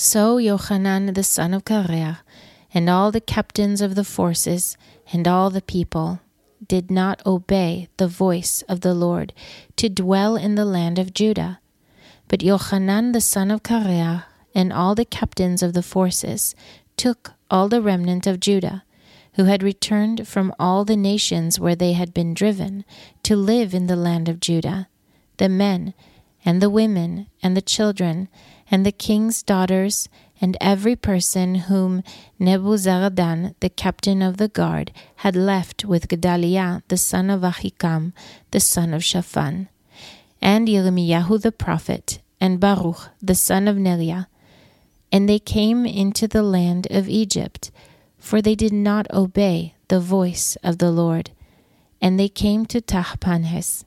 So 0.00 0.36
Yochanan 0.36 1.12
the 1.16 1.24
son 1.24 1.52
of 1.52 1.64
Kareah, 1.64 2.18
and 2.72 2.88
all 2.88 3.10
the 3.10 3.20
captains 3.20 3.80
of 3.80 3.96
the 3.96 4.04
forces, 4.04 4.76
and 5.12 5.26
all 5.26 5.50
the 5.50 5.60
people, 5.60 6.20
did 6.64 6.88
not 6.88 7.20
obey 7.26 7.88
the 7.96 8.06
voice 8.06 8.62
of 8.68 8.82
the 8.82 8.94
Lord 8.94 9.32
to 9.74 9.88
dwell 9.88 10.36
in 10.36 10.54
the 10.54 10.64
land 10.64 11.00
of 11.00 11.12
Judah. 11.12 11.58
But 12.28 12.44
Yochanan 12.44 13.12
the 13.12 13.20
son 13.20 13.50
of 13.50 13.64
Kareah 13.64 14.22
and 14.54 14.72
all 14.72 14.94
the 14.94 15.04
captains 15.04 15.64
of 15.64 15.72
the 15.72 15.82
forces 15.82 16.54
took 16.96 17.32
all 17.50 17.68
the 17.68 17.82
remnant 17.82 18.24
of 18.28 18.38
Judah, 18.38 18.84
who 19.32 19.46
had 19.46 19.64
returned 19.64 20.28
from 20.28 20.54
all 20.60 20.84
the 20.84 20.96
nations 20.96 21.58
where 21.58 21.74
they 21.74 21.94
had 21.94 22.14
been 22.14 22.34
driven, 22.34 22.84
to 23.24 23.34
live 23.34 23.74
in 23.74 23.88
the 23.88 23.96
land 23.96 24.28
of 24.28 24.38
Judah, 24.38 24.86
the 25.38 25.48
men, 25.48 25.92
and 26.44 26.62
the 26.62 26.70
women, 26.70 27.26
and 27.42 27.56
the 27.56 27.60
children, 27.60 28.28
and 28.70 28.84
the 28.84 28.92
king's 28.92 29.42
daughters, 29.42 30.08
and 30.40 30.56
every 30.60 30.94
person 30.94 31.56
whom 31.66 32.02
Nebuzaradan, 32.40 33.54
the 33.60 33.70
captain 33.70 34.22
of 34.22 34.36
the 34.36 34.48
guard, 34.48 34.92
had 35.16 35.34
left 35.34 35.84
with 35.84 36.08
Gedaliah, 36.08 36.82
the 36.88 36.96
son 36.96 37.30
of 37.30 37.40
Ahikam, 37.40 38.12
the 38.50 38.60
son 38.60 38.94
of 38.94 39.02
Shaphan, 39.02 39.68
and 40.40 40.68
Yirmiyahu 40.68 41.42
the 41.42 41.52
prophet, 41.52 42.20
and 42.40 42.60
Baruch, 42.60 43.08
the 43.20 43.34
son 43.34 43.66
of 43.66 43.76
Neriah. 43.76 44.26
And 45.10 45.28
they 45.28 45.38
came 45.38 45.86
into 45.86 46.28
the 46.28 46.42
land 46.42 46.86
of 46.90 47.08
Egypt, 47.08 47.70
for 48.18 48.42
they 48.42 48.54
did 48.54 48.72
not 48.72 49.10
obey 49.10 49.74
the 49.88 50.00
voice 50.00 50.56
of 50.62 50.78
the 50.78 50.90
Lord. 50.90 51.30
And 52.00 52.20
they 52.20 52.28
came 52.28 52.66
to 52.66 52.80
Tahpanhes. 52.80 53.84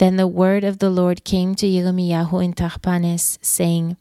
Then 0.00 0.16
the 0.16 0.26
word 0.26 0.64
of 0.64 0.78
the 0.78 0.88
Lord 0.88 1.24
came 1.24 1.54
to 1.56 1.66
Yirmiyahu 1.66 2.42
in 2.42 2.54
Tahpanhes, 2.54 3.38
saying, 3.42 3.98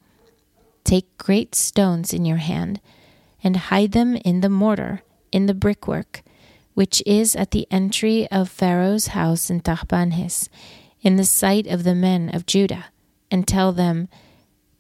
Take 0.86 1.18
great 1.18 1.54
stones 1.54 2.14
in 2.14 2.24
your 2.24 2.38
hand, 2.38 2.80
and 3.44 3.58
hide 3.58 3.92
them 3.92 4.16
in 4.16 4.40
the 4.40 4.48
mortar, 4.48 5.02
in 5.34 5.48
the 5.48 5.54
brickwork, 5.54 6.24
which 6.74 7.04
is 7.06 7.36
at 7.36 7.52
the 7.52 7.68
entry 7.70 8.32
of 8.32 8.48
Pharaoh's 8.48 9.08
house 9.08 9.50
in 9.50 9.60
Tahpanhes, 9.60 10.48
in 11.02 11.18
the 11.18 11.26
sight 11.26 11.68
of 11.68 11.84
the 11.84 11.96
men 11.96 12.34
of 12.34 12.46
Judah, 12.46 12.86
and 13.30 13.46
tell 13.46 13.74
them, 13.74 14.08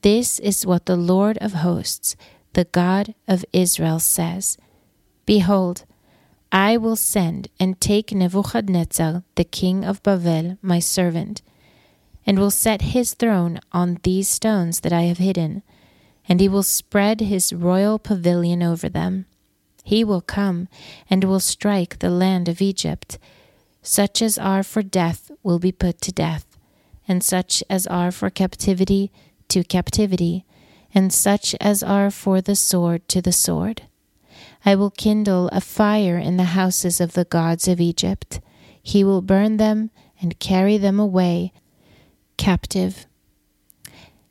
This 0.04 0.40
is 0.40 0.66
what 0.66 0.86
the 0.86 0.96
Lord 0.96 1.38
of 1.40 1.52
hosts, 1.52 2.16
the 2.54 2.64
God 2.64 3.14
of 3.28 3.44
Israel, 3.52 4.00
says. 4.00 4.58
Behold, 5.26 5.84
I 6.52 6.78
will 6.78 6.96
send 6.96 7.48
and 7.60 7.80
take 7.80 8.12
Nebuchadnezzar, 8.12 9.24
the 9.36 9.44
king 9.44 9.86
of 9.86 10.02
Babel, 10.04 10.58
my 10.62 10.80
servant, 10.80 11.42
and 12.26 12.40
will 12.40 12.52
set 12.52 12.82
his 12.82 13.14
throne 13.14 13.60
on 13.72 14.00
these 14.04 14.28
stones 14.28 14.80
that 14.82 14.94
I 14.94 15.04
have 15.04 15.20
hidden 15.20 15.64
and 16.30 16.40
he 16.40 16.48
will 16.48 16.64
spread 16.64 17.20
his 17.22 17.52
royal 17.52 17.98
pavilion 17.98 18.62
over 18.62 18.88
them. 18.88 19.26
He 19.84 20.04
will 20.04 20.22
come 20.22 20.68
and 21.10 21.24
will 21.24 21.40
strike 21.40 21.98
the 21.98 22.12
land 22.12 22.48
of 22.48 22.62
Egypt. 22.62 23.18
Such 23.82 24.22
as 24.22 24.38
are 24.38 24.62
for 24.62 24.84
death 24.84 25.32
will 25.42 25.58
be 25.58 25.72
put 25.72 26.00
to 26.02 26.12
death, 26.12 26.46
and 27.08 27.24
such 27.24 27.64
as 27.70 27.88
are 27.88 28.12
for 28.12 28.30
captivity 28.30 29.12
to 29.48 29.64
captivity, 29.64 30.46
and 30.94 31.12
such 31.12 31.56
as 31.60 31.82
are 31.82 32.12
for 32.12 32.40
the 32.40 32.56
sword 32.56 33.08
to 33.10 33.22
the 33.22 33.32
sword. 33.32 33.84
I 34.66 34.76
will 34.76 34.92
kindle 34.92 35.50
a 35.52 35.62
fire 35.62 36.18
in 36.18 36.38
the 36.38 36.56
houses 36.56 37.00
of 37.00 37.14
the 37.14 37.26
gods 37.26 37.68
of 37.68 37.80
Egypt. 37.80 38.42
He 38.82 39.04
will 39.04 39.22
burn 39.22 39.58
them 39.58 39.92
and 40.22 40.40
carry 40.40 40.78
them 40.78 41.00
away 41.00 41.54
captive 42.38 43.06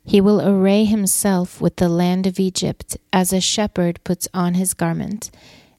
he 0.09 0.21
will 0.21 0.41
array 0.41 0.85
himself 0.85 1.61
with 1.61 1.75
the 1.75 1.87
land 1.87 2.25
of 2.25 2.39
Egypt 2.39 2.97
as 3.13 3.31
a 3.31 3.39
shepherd 3.39 4.03
puts 4.03 4.27
on 4.33 4.55
his 4.55 4.73
garment, 4.73 5.29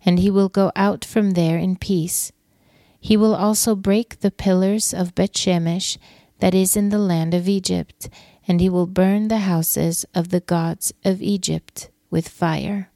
and 0.04 0.20
he 0.20 0.30
will 0.30 0.48
go 0.48 0.70
out 0.76 1.04
from 1.04 1.32
there 1.32 1.58
in 1.58 1.74
peace. 1.74 2.30
He 3.00 3.16
will 3.16 3.34
also 3.34 3.74
break 3.74 4.20
the 4.20 4.30
pillars 4.30 4.94
of 4.94 5.16
Bethshemesh 5.16 5.98
that 6.38 6.54
is 6.54 6.76
in 6.76 6.90
the 6.90 6.98
land 7.00 7.34
of 7.34 7.48
Egypt, 7.48 8.08
and 8.46 8.60
he 8.60 8.70
will 8.70 8.86
burn 8.86 9.26
the 9.26 9.38
houses 9.38 10.06
of 10.14 10.28
the 10.28 10.38
gods 10.38 10.92
of 11.04 11.20
Egypt 11.20 11.90
with 12.08 12.28
fire. 12.28 12.89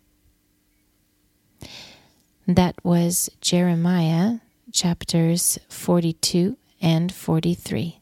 That 2.46 2.74
was 2.84 3.30
Jeremiah 3.40 4.40
chapters 4.70 5.58
42 5.70 6.58
and 6.82 7.10
43. 7.10 8.00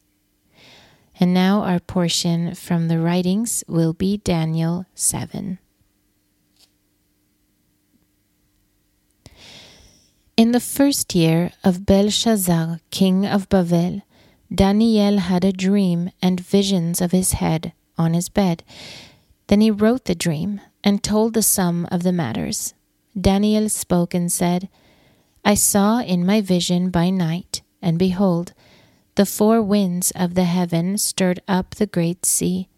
And 1.21 1.33
now 1.33 1.63
our 1.63 1.79
portion 1.79 2.57
from 2.57 2.89
the 2.89 2.99
writings 2.99 3.63
will 3.69 3.93
be 3.93 4.17
Daniel 4.17 4.87
7. 4.97 5.61
In 10.37 10.51
the 10.51 10.59
first 10.59 11.15
year 11.15 11.53
of 11.63 11.87
Belshazzar, 11.87 12.81
king 12.91 13.25
of 13.25 13.49
Babel, 13.49 14.03
Daniel 14.53 15.19
had 15.19 15.45
a 15.45 15.53
dream 15.53 16.11
and 16.21 16.41
visions 16.41 17.01
of 17.01 17.13
his 17.13 17.35
head 17.35 17.75
on 17.97 18.13
his 18.13 18.29
bed. 18.29 18.65
Then 19.47 19.61
he 19.61 19.71
wrote 19.71 20.07
the 20.07 20.17
dream 20.17 20.61
and 20.83 21.01
told 21.05 21.35
the 21.35 21.43
sum 21.43 21.87
of 21.93 22.03
the 22.03 22.13
matters. 22.13 22.75
Daniel 23.21 23.69
spoke 23.69 24.15
and 24.15 24.33
said, 24.33 24.69
I 25.45 25.55
saw 25.55 26.01
in 26.01 26.25
my 26.25 26.41
vision 26.41 26.91
by 26.91 27.11
night, 27.11 27.63
and 27.83 27.99
behold, 27.99 28.55
the 29.17 29.27
four 29.27 29.61
winds 29.61 30.11
of 30.13 30.35
the 30.35 30.45
heaven 30.45 30.97
stirred 30.97 31.43
up 31.47 31.75
the 31.75 31.87
great 31.87 32.25
sea, 32.25 32.69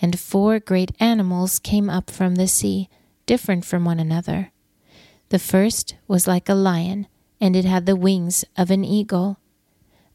and 0.00 0.18
four 0.18 0.60
great 0.60 0.92
animals 1.00 1.58
came 1.58 1.90
up 1.90 2.10
from 2.10 2.36
the 2.36 2.46
sea, 2.46 2.88
different 3.26 3.64
from 3.64 3.84
one 3.84 3.98
another. 3.98 4.52
The 5.30 5.38
first 5.38 5.96
was 6.06 6.26
like 6.28 6.48
a 6.48 6.54
lion, 6.54 7.08
and 7.40 7.56
it 7.56 7.64
had 7.64 7.86
the 7.86 7.96
wings 7.96 8.44
of 8.56 8.70
an 8.70 8.84
eagle. 8.84 9.38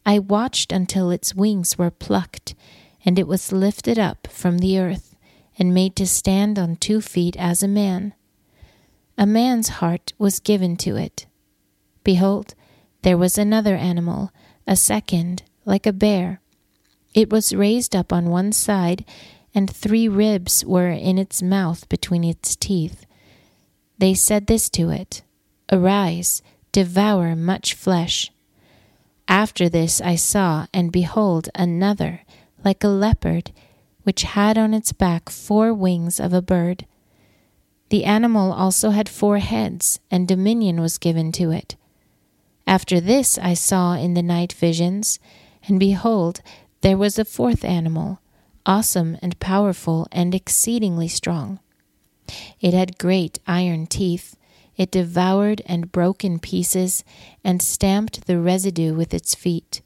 I 0.05 0.19
watched 0.19 0.71
until 0.71 1.11
its 1.11 1.35
wings 1.35 1.77
were 1.77 1.91
plucked, 1.91 2.55
and 3.03 3.19
it 3.19 3.27
was 3.27 3.51
lifted 3.51 3.99
up 3.99 4.27
from 4.27 4.59
the 4.59 4.79
earth, 4.79 5.15
and 5.59 5.73
made 5.73 5.95
to 5.97 6.07
stand 6.07 6.57
on 6.57 6.77
two 6.77 7.01
feet 7.01 7.35
as 7.37 7.61
a 7.61 7.67
man. 7.67 8.13
A 9.17 9.25
man's 9.25 9.69
heart 9.69 10.13
was 10.19 10.39
given 10.39 10.77
to 10.77 10.95
it. 10.95 11.25
Behold, 12.03 12.53
there 13.01 13.17
was 13.17 13.37
another 13.37 13.75
animal, 13.75 14.31
a 14.67 14.75
second, 14.75 15.43
like 15.65 15.87
a 15.87 15.93
bear. 15.93 16.39
It 17.13 17.31
was 17.31 17.55
raised 17.55 17.95
up 17.95 18.13
on 18.13 18.29
one 18.29 18.51
side, 18.51 19.03
and 19.55 19.69
three 19.69 20.07
ribs 20.07 20.63
were 20.63 20.91
in 20.91 21.17
its 21.17 21.41
mouth 21.41 21.89
between 21.89 22.23
its 22.23 22.55
teeth. 22.55 23.07
They 23.97 24.13
said 24.13 24.45
this 24.45 24.69
to 24.69 24.91
it 24.91 25.23
Arise, 25.71 26.43
devour 26.71 27.35
much 27.35 27.73
flesh. 27.73 28.31
After 29.27 29.67
this 29.67 29.99
I 29.99 30.15
saw, 30.15 30.67
and 30.71 30.91
behold, 30.91 31.49
another, 31.55 32.21
like 32.63 32.83
a 32.83 32.87
leopard, 32.87 33.51
which 34.03 34.23
had 34.23 34.59
on 34.59 34.75
its 34.75 34.91
back 34.91 35.29
four 35.29 35.73
wings 35.73 36.19
of 36.19 36.33
a 36.33 36.41
bird. 36.41 36.85
The 37.89 38.03
animal 38.03 38.51
also 38.51 38.89
had 38.89 39.07
four 39.07 39.37
heads, 39.37 39.99
and 40.11 40.27
dominion 40.27 40.81
was 40.81 40.97
given 40.97 41.31
to 41.33 41.51
it. 41.51 41.75
After 42.65 42.99
this 42.99 43.37
I 43.37 43.53
saw 43.53 43.93
in 43.93 44.13
the 44.13 44.21
night 44.21 44.51
visions, 44.51 45.19
and 45.67 45.79
behold, 45.79 46.41
there 46.81 46.97
was 46.97 47.17
a 47.17 47.25
fourth 47.25 47.63
animal, 47.63 48.19
awesome 48.65 49.17
and 49.21 49.39
powerful 49.39 50.07
and 50.11 50.35
exceedingly 50.35 51.07
strong. 51.07 51.59
It 52.59 52.73
had 52.73 52.97
great 52.97 53.39
iron 53.47 53.87
teeth. 53.87 54.35
It 54.75 54.91
devoured 54.91 55.61
and 55.65 55.91
broke 55.91 56.25
in 56.25 56.39
pieces 56.39 57.03
and 57.43 57.61
stamped 57.61 58.27
the 58.27 58.39
residue 58.39 58.93
with 58.93 59.13
its 59.13 59.33
feet. 59.33 59.81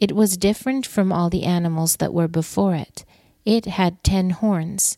It 0.00 0.16
was 0.16 0.36
different 0.36 0.86
from 0.86 1.12
all 1.12 1.28
the 1.28 1.44
animals 1.44 1.96
that 1.96 2.14
were 2.14 2.28
before 2.28 2.74
it. 2.74 3.04
It 3.44 3.66
had 3.66 4.02
ten 4.02 4.30
horns. 4.30 4.96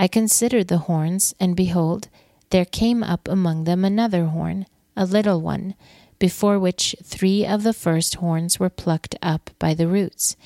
I 0.00 0.08
considered 0.08 0.68
the 0.68 0.88
horns, 0.88 1.34
and 1.38 1.54
behold, 1.54 2.08
there 2.48 2.64
came 2.64 3.02
up 3.02 3.28
among 3.28 3.64
them 3.64 3.84
another 3.84 4.24
horn, 4.24 4.64
a 4.96 5.04
little 5.04 5.42
one, 5.42 5.74
before 6.18 6.58
which 6.58 6.96
three 7.04 7.44
of 7.44 7.64
the 7.64 7.74
first 7.74 8.14
horns 8.14 8.58
were 8.58 8.70
plucked 8.70 9.14
up 9.20 9.50
by 9.58 9.74
the 9.74 9.86
roots. 9.86 10.36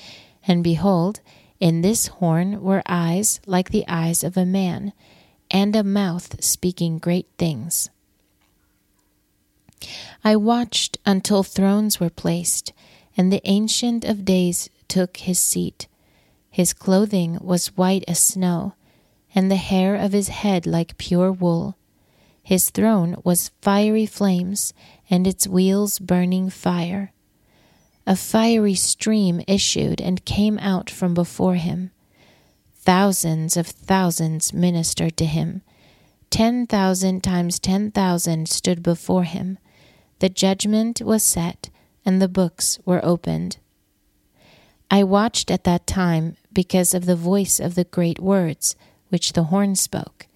And 0.45 0.61
behold, 0.61 1.21
in 1.61 1.79
this 1.79 2.07
horn 2.07 2.61
were 2.61 2.83
eyes 2.85 3.39
like 3.45 3.69
the 3.69 3.85
eyes 3.87 4.25
of 4.25 4.35
a 4.35 4.45
man, 4.45 4.91
and 5.49 5.73
a 5.73 5.85
mouth 5.85 6.43
speaking 6.43 6.97
great 6.97 7.29
things. 7.37 7.89
I 10.21 10.35
watched 10.35 10.97
until 11.05 11.43
thrones 11.43 11.97
were 11.97 12.09
placed, 12.09 12.73
and 13.15 13.31
the 13.31 13.47
Ancient 13.49 14.03
of 14.03 14.25
Days 14.25 14.69
took 14.89 15.15
his 15.15 15.39
seat. 15.39 15.87
His 16.51 16.73
clothing 16.73 17.37
was 17.39 17.77
white 17.77 18.03
as 18.05 18.19
snow, 18.19 18.73
and 19.35 19.51
the 19.51 19.57
hair 19.57 19.95
of 19.95 20.13
his 20.13 20.29
head 20.29 20.65
like 20.65 20.97
pure 20.97 21.31
wool. 21.31 21.77
His 22.41 22.69
throne 22.69 23.17
was 23.23 23.51
fiery 23.61 24.05
flames, 24.05 24.73
and 25.09 25.27
its 25.27 25.45
wheels 25.47 25.99
burning 25.99 26.49
fire. 26.49 27.11
A 28.07 28.15
fiery 28.15 28.75
stream 28.75 29.41
issued 29.47 29.99
and 29.99 30.23
came 30.25 30.57
out 30.59 30.89
from 30.89 31.13
before 31.13 31.55
him. 31.55 31.91
Thousands 32.75 33.57
of 33.57 33.67
thousands 33.67 34.53
ministered 34.53 35.17
to 35.17 35.25
him. 35.25 35.63
Ten 36.29 36.67
thousand 36.67 37.21
times 37.21 37.59
ten 37.59 37.91
thousand 37.91 38.47
stood 38.47 38.83
before 38.83 39.23
him. 39.23 39.57
The 40.19 40.29
judgment 40.29 41.01
was 41.01 41.23
set, 41.23 41.69
and 42.05 42.21
the 42.21 42.29
books 42.29 42.79
were 42.85 43.03
opened. 43.03 43.57
I 44.91 45.03
watched 45.03 45.49
at 45.49 45.63
that 45.63 45.87
time 45.87 46.37
because 46.53 46.93
of 46.93 47.05
the 47.05 47.15
voice 47.15 47.59
of 47.59 47.73
the 47.73 47.83
great 47.83 48.19
words 48.19 48.75
which 49.09 49.33
the 49.33 49.45
horn 49.45 49.75
spoke. 49.75 50.27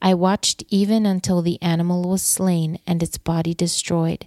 I 0.00 0.14
watched 0.14 0.64
even 0.68 1.06
until 1.06 1.42
the 1.42 1.60
animal 1.62 2.08
was 2.08 2.22
slain 2.22 2.78
and 2.86 3.02
its 3.02 3.18
body 3.18 3.54
destroyed, 3.54 4.26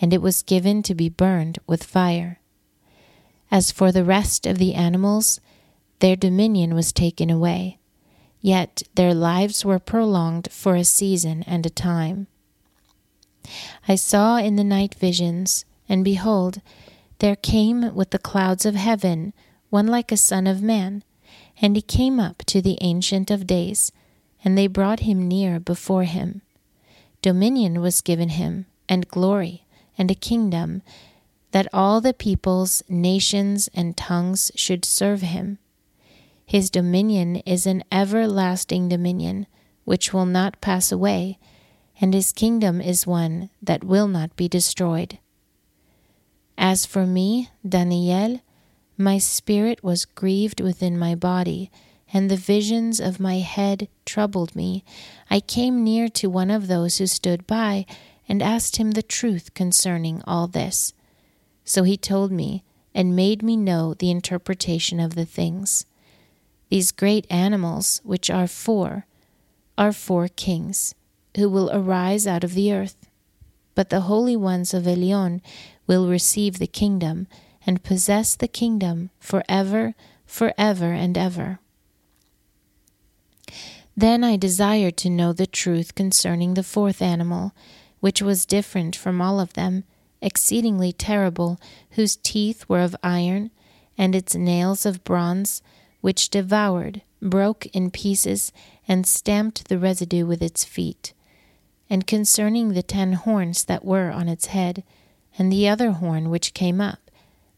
and 0.00 0.12
it 0.12 0.20
was 0.20 0.42
given 0.42 0.82
to 0.82 0.94
be 0.94 1.08
burned 1.08 1.58
with 1.66 1.82
fire. 1.82 2.40
As 3.50 3.70
for 3.70 3.92
the 3.92 4.04
rest 4.04 4.46
of 4.46 4.58
the 4.58 4.74
animals, 4.74 5.40
their 6.00 6.16
dominion 6.16 6.74
was 6.74 6.92
taken 6.92 7.30
away, 7.30 7.78
yet 8.40 8.82
their 8.94 9.14
lives 9.14 9.64
were 9.64 9.78
prolonged 9.78 10.48
for 10.50 10.76
a 10.76 10.84
season 10.84 11.42
and 11.44 11.64
a 11.64 11.70
time. 11.70 12.26
I 13.88 13.94
saw 13.94 14.36
in 14.36 14.56
the 14.56 14.64
night 14.64 14.94
visions, 14.94 15.64
and 15.88 16.04
behold, 16.04 16.60
there 17.20 17.36
came 17.36 17.94
with 17.94 18.10
the 18.10 18.18
clouds 18.18 18.66
of 18.66 18.74
heaven 18.74 19.32
one 19.70 19.86
like 19.86 20.12
a 20.12 20.16
son 20.16 20.46
of 20.46 20.62
man, 20.62 21.02
and 21.60 21.76
he 21.76 21.82
came 21.82 22.20
up 22.20 22.38
to 22.46 22.60
the 22.60 22.78
Ancient 22.80 23.30
of 23.30 23.46
Days 23.46 23.92
and 24.44 24.56
they 24.56 24.66
brought 24.66 25.00
him 25.00 25.26
near 25.26 25.58
before 25.58 26.04
him. 26.04 26.42
Dominion 27.20 27.80
was 27.80 28.00
given 28.00 28.28
him, 28.28 28.66
and 28.88 29.08
glory, 29.08 29.66
and 29.98 30.08
a 30.08 30.14
kingdom, 30.14 30.82
that 31.50 31.66
all 31.72 32.00
the 32.00 32.14
peoples, 32.14 32.82
nations, 32.88 33.68
and 33.74 33.96
tongues 33.96 34.52
should 34.54 34.84
serve 34.84 35.22
him. 35.22 35.58
His 36.44 36.70
dominion 36.70 37.36
is 37.44 37.66
an 37.66 37.82
everlasting 37.90 38.88
dominion, 38.88 39.48
which 39.84 40.12
will 40.12 40.26
not 40.26 40.60
pass 40.60 40.92
away, 40.92 41.38
and 42.00 42.14
his 42.14 42.30
kingdom 42.30 42.80
is 42.80 43.04
one 43.04 43.50
that 43.60 43.82
will 43.82 44.06
not 44.06 44.36
be 44.36 44.46
destroyed. 44.46 45.18
As 46.56 46.86
for 46.86 47.04
me, 47.04 47.50
Daniel, 47.68 48.40
my 48.96 49.18
spirit 49.18 49.82
was 49.84 50.04
grieved 50.04 50.60
within 50.60 50.98
my 50.98 51.14
body 51.14 51.70
and 52.12 52.30
the 52.30 52.36
visions 52.36 53.00
of 53.00 53.20
my 53.20 53.38
head 53.38 53.88
troubled 54.04 54.54
me, 54.54 54.84
I 55.28 55.40
came 55.40 55.82
near 55.82 56.08
to 56.10 56.30
one 56.30 56.50
of 56.50 56.68
those 56.68 56.98
who 56.98 57.06
stood 57.06 57.46
by 57.46 57.84
and 58.28 58.42
asked 58.42 58.76
him 58.76 58.92
the 58.92 59.02
truth 59.02 59.54
concerning 59.54 60.22
all 60.26 60.46
this. 60.46 60.92
So 61.64 61.82
he 61.82 61.96
told 61.96 62.30
me 62.30 62.62
and 62.94 63.16
made 63.16 63.42
me 63.42 63.56
know 63.56 63.94
the 63.94 64.10
interpretation 64.10 65.00
of 65.00 65.14
the 65.14 65.26
things. 65.26 65.84
These 66.70 66.92
great 66.92 67.26
animals, 67.28 68.00
which 68.04 68.30
are 68.30 68.46
four, 68.46 69.06
are 69.76 69.92
four 69.92 70.28
kings, 70.28 70.94
who 71.36 71.48
will 71.48 71.70
arise 71.72 72.26
out 72.26 72.44
of 72.44 72.54
the 72.54 72.72
earth. 72.72 72.96
But 73.74 73.90
the 73.90 74.02
holy 74.02 74.36
ones 74.36 74.72
of 74.72 74.84
Elyon 74.84 75.42
will 75.86 76.08
receive 76.08 76.58
the 76.58 76.66
kingdom 76.66 77.26
and 77.66 77.82
possess 77.82 78.36
the 78.36 78.48
kingdom 78.48 79.10
for 79.18 79.42
ever, 79.48 79.94
for 80.24 80.54
ever 80.56 80.92
and 80.92 81.18
ever. 81.18 81.58
Then 83.96 84.22
I 84.22 84.36
desired 84.36 84.96
to 84.98 85.10
know 85.10 85.32
the 85.32 85.46
truth 85.46 85.94
concerning 85.94 86.54
the 86.54 86.62
fourth 86.62 87.00
animal, 87.00 87.52
which 88.00 88.22
was 88.22 88.46
different 88.46 88.94
from 88.94 89.20
all 89.20 89.40
of 89.40 89.54
them, 89.54 89.84
exceedingly 90.20 90.92
terrible, 90.92 91.58
whose 91.92 92.16
teeth 92.16 92.68
were 92.68 92.80
of 92.80 92.94
iron, 93.02 93.50
and 93.96 94.14
its 94.14 94.34
nails 94.34 94.84
of 94.84 95.02
bronze, 95.02 95.62
which 96.02 96.28
devoured, 96.28 97.02
broke 97.22 97.66
in 97.66 97.90
pieces, 97.90 98.52
and 98.86 99.06
stamped 99.06 99.68
the 99.68 99.78
residue 99.78 100.26
with 100.26 100.42
its 100.42 100.64
feet. 100.64 101.14
And 101.88 102.06
concerning 102.06 102.74
the 102.74 102.82
ten 102.82 103.14
horns 103.14 103.64
that 103.64 103.84
were 103.84 104.10
on 104.10 104.28
its 104.28 104.46
head, 104.46 104.84
and 105.38 105.50
the 105.50 105.68
other 105.68 105.92
horn 105.92 106.28
which 106.28 106.54
came 106.54 106.80
up, 106.80 107.05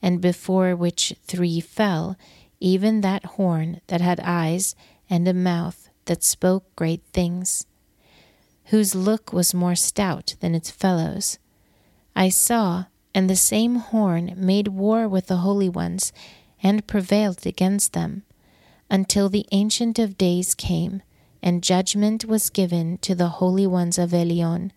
and 0.02 0.20
before 0.20 0.76
which 0.76 1.14
three 1.24 1.60
fell, 1.60 2.16
even 2.60 3.00
that 3.00 3.24
horn 3.24 3.80
that 3.86 4.00
had 4.00 4.20
eyes 4.20 4.74
and 5.08 5.26
a 5.26 5.34
mouth, 5.34 5.88
that 6.04 6.22
spoke 6.22 6.64
great 6.74 7.02
things, 7.12 7.66
whose 8.66 8.94
look 8.94 9.32
was 9.32 9.54
more 9.54 9.74
stout 9.74 10.34
than 10.40 10.54
its 10.54 10.70
fellows. 10.70 11.38
I 12.16 12.28
saw, 12.30 12.86
and 13.14 13.28
the 13.28 13.36
same 13.36 13.76
horn 13.76 14.34
made 14.36 14.68
war 14.68 15.06
with 15.06 15.26
the 15.26 15.38
holy 15.38 15.68
ones, 15.68 16.12
and 16.62 16.86
prevailed 16.86 17.46
against 17.46 17.92
them, 17.92 18.24
until 18.90 19.28
the 19.28 19.46
Ancient 19.52 19.98
of 19.98 20.18
Days 20.18 20.54
came, 20.54 21.02
and 21.42 21.62
judgment 21.62 22.24
was 22.24 22.50
given 22.50 22.98
to 22.98 23.14
the 23.14 23.28
holy 23.28 23.66
ones 23.66 23.98
of 23.98 24.10
Elyon, 24.10 24.72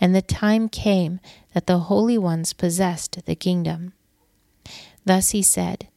and 0.00 0.14
the 0.14 0.22
time 0.22 0.68
came 0.68 1.20
that 1.54 1.66
the 1.66 1.78
holy 1.78 2.18
ones 2.18 2.52
possessed 2.52 3.24
the 3.24 3.34
kingdom. 3.34 3.92
Thus 5.04 5.30
he 5.30 5.42
said, 5.42 5.88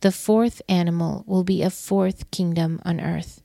The 0.00 0.12
fourth 0.12 0.60
animal 0.68 1.24
will 1.26 1.44
be 1.44 1.62
a 1.62 1.70
fourth 1.70 2.30
kingdom 2.30 2.80
on 2.84 3.00
earth 3.00 3.42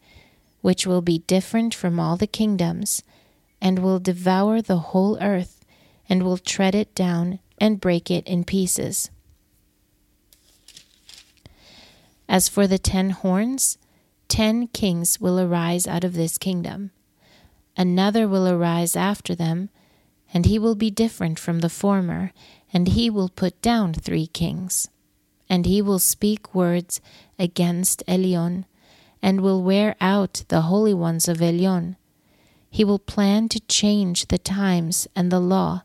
which 0.68 0.86
will 0.86 1.02
be 1.02 1.20
different 1.20 1.74
from 1.74 1.98
all 1.98 2.18
the 2.18 2.28
kingdoms, 2.28 3.02
and 3.62 3.80
will 3.80 4.00
devour 4.00 4.62
the 4.62 4.80
whole 4.92 5.18
earth, 5.22 5.64
and 6.10 6.24
will 6.24 6.38
tread 6.38 6.76
it 6.76 6.94
down 6.94 7.40
and 7.58 7.80
break 7.80 8.12
it 8.12 8.28
in 8.28 8.44
pieces. 8.44 9.10
As 12.28 12.50
for 12.50 12.68
the 12.68 12.78
ten 12.78 13.12
horns, 13.12 13.78
ten 14.28 14.68
kings 14.68 15.22
will 15.22 15.40
arise 15.40 15.88
out 15.88 16.04
of 16.04 16.14
this 16.14 16.38
kingdom. 16.38 16.92
Another 17.78 18.28
will 18.28 18.48
arise 18.48 18.96
after 18.98 19.34
them, 19.36 19.70
and 20.34 20.46
he 20.46 20.60
will 20.60 20.76
be 20.76 20.92
different 20.92 21.40
from 21.40 21.60
the 21.60 21.70
former, 21.70 22.34
and 22.74 22.90
he 22.90 23.10
will 23.10 23.30
put 23.30 23.62
down 23.62 23.94
three 23.94 24.28
kings. 24.28 24.90
And 25.50 25.66
he 25.66 25.82
will 25.82 26.00
speak 26.00 26.54
words 26.54 27.02
against 27.40 28.04
Elyon 28.08 28.66
and 29.22 29.42
will 29.42 29.64
wear 29.64 29.96
out 30.00 30.44
the 30.50 30.62
holy 30.62 30.94
ones 30.94 31.28
of 31.28 31.38
Elyon. 31.38 31.96
He 32.70 32.84
will 32.84 33.00
plan 33.00 33.50
to 33.50 33.60
change 33.62 34.28
the 34.28 34.38
times 34.38 35.08
and 35.16 35.32
the 35.32 35.40
law, 35.40 35.84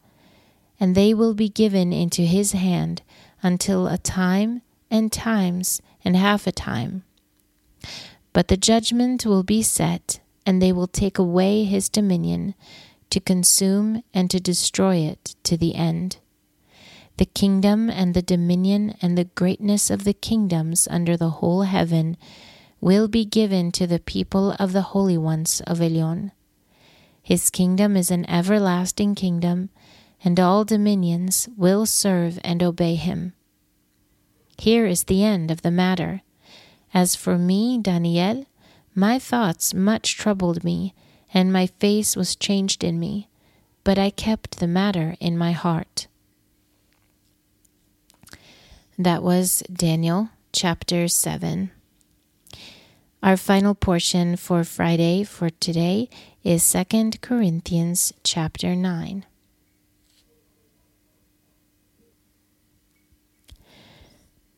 and 0.79 0.95
they 0.95 1.15
will 1.15 1.35
be 1.35 1.49
given 1.49 1.93
into 1.93 2.23
his 2.23 2.53
hand 2.53 3.03
until 3.43 3.87
a 3.87 3.99
time 3.99 4.63
and 4.91 5.13
times 5.13 5.81
and 6.05 6.17
half 6.17 6.47
a 6.47 6.53
time. 6.53 7.05
But 8.33 8.49
the 8.49 8.57
judgment 8.57 9.25
will 9.25 9.43
be 9.43 9.63
set, 9.63 10.21
and 10.45 10.61
they 10.61 10.73
will 10.73 10.87
take 10.87 11.19
away 11.19 11.65
his 11.65 11.89
dominion 11.89 12.55
to 13.11 13.21
consume 13.21 14.03
and 14.13 14.31
to 14.31 14.41
destroy 14.41 14.97
it 14.97 15.37
to 15.45 15.57
the 15.57 15.75
end. 15.75 16.19
The 17.23 17.27
kingdom 17.27 17.89
and 17.89 18.15
the 18.15 18.21
dominion 18.21 18.97
and 19.01 19.17
the 19.17 19.31
greatness 19.37 19.91
of 19.91 20.03
the 20.03 20.13
kingdoms 20.13 20.89
under 20.91 21.17
the 21.17 21.39
whole 21.39 21.63
heaven 21.63 22.17
will 22.81 23.07
be 23.07 23.25
given 23.25 23.71
to 23.79 23.87
the 23.87 24.01
people 24.01 24.57
of 24.59 24.73
the 24.73 24.91
holy 24.91 25.17
ones 25.17 25.61
of 25.65 25.79
Elyon. 25.79 26.33
His 27.23 27.49
kingdom 27.49 27.97
is 27.97 28.11
an 28.11 28.29
everlasting 28.29 29.15
kingdom, 29.15 29.71
and 30.25 30.41
all 30.41 30.65
dominions 30.65 31.49
will 31.57 31.87
serve 31.87 32.41
and 32.43 32.61
obey 32.61 32.97
him. 32.97 33.35
Here 34.59 34.85
is 34.85 35.05
the 35.05 35.23
end 35.23 35.53
of 35.53 35.63
the 35.63 35.71
matter. 35.71 36.23
As 36.93 37.15
for 37.15 37.39
me, 37.39 37.79
Daniel, 37.79 38.47
my 38.97 39.21
thoughts 39.21 39.73
much 39.73 40.17
troubled 40.17 40.65
me, 40.65 40.93
and 41.33 41.53
my 41.53 41.69
face 41.69 42.17
was 42.17 42.35
changed 42.35 42.83
in 42.83 42.99
me, 42.99 43.29
but 43.85 43.97
I 43.97 44.11
kept 44.11 44.59
the 44.59 44.67
matter 44.67 45.15
in 45.21 45.39
my 45.39 45.53
heart. 45.53 46.09
That 49.03 49.25
was 49.25 49.65
Daniel 49.65 50.29
chapter 50.53 51.09
7. 51.09 51.73
Our 53.21 53.37
final 53.37 53.75
portion 53.75 54.37
for 54.37 54.63
Friday 54.63 55.25
for 55.25 55.51
today 55.51 56.09
is 56.45 56.63
2 56.71 57.19
Corinthians 57.21 58.13
chapter 58.23 58.77
9. 58.77 59.27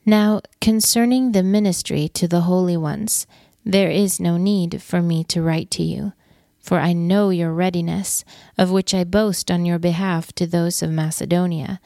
Now, 0.05 0.43
concerning 0.61 1.33
the 1.33 1.43
ministry 1.43 2.07
to 2.09 2.29
the 2.29 2.43
holy 2.43 2.77
ones, 2.77 3.27
there 3.65 3.91
is 3.91 4.21
no 4.21 4.37
need 4.37 4.83
for 4.83 5.01
me 5.01 5.25
to 5.25 5.41
write 5.41 5.71
to 5.71 5.83
you, 5.83 6.13
for 6.61 6.81
I 6.81 6.93
know 6.93 7.31
your 7.31 7.55
readiness, 7.55 8.27
of 8.59 8.71
which 8.71 8.93
I 8.93 9.05
boast 9.05 9.51
on 9.51 9.65
your 9.65 9.79
behalf 9.79 10.35
to 10.35 10.47
those 10.47 10.83
of 10.83 10.91
Macedonia, 10.91 11.81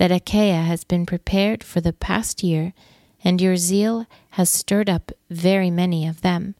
that 0.00 0.10
Achaia 0.10 0.62
has 0.62 0.82
been 0.82 1.04
prepared 1.04 1.62
for 1.62 1.82
the 1.82 1.92
past 1.92 2.42
year 2.42 2.72
and 3.22 3.38
your 3.38 3.58
zeal 3.58 4.06
has 4.30 4.48
stirred 4.48 4.88
up 4.88 5.12
very 5.28 5.70
many 5.70 6.06
of 6.06 6.22
them. 6.22 6.54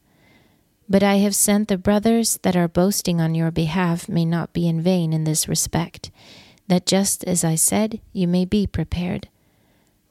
But 0.87 1.01
I 1.01 1.15
have 1.15 1.33
sent 1.33 1.67
the 1.67 1.79
brothers 1.79 2.37
that 2.43 2.55
are 2.55 2.67
boasting 2.67 3.19
on 3.19 3.33
your 3.33 3.49
behalf 3.49 4.07
may 4.07 4.25
not 4.25 4.53
be 4.53 4.67
in 4.67 4.79
vain 4.79 5.11
in 5.11 5.23
this 5.23 5.47
respect, 5.47 6.11
that 6.67 6.85
just 6.85 7.23
as 7.23 7.43
I 7.43 7.55
said, 7.55 7.99
you 8.13 8.27
may 8.27 8.45
be 8.45 8.67
prepared. 8.67 9.27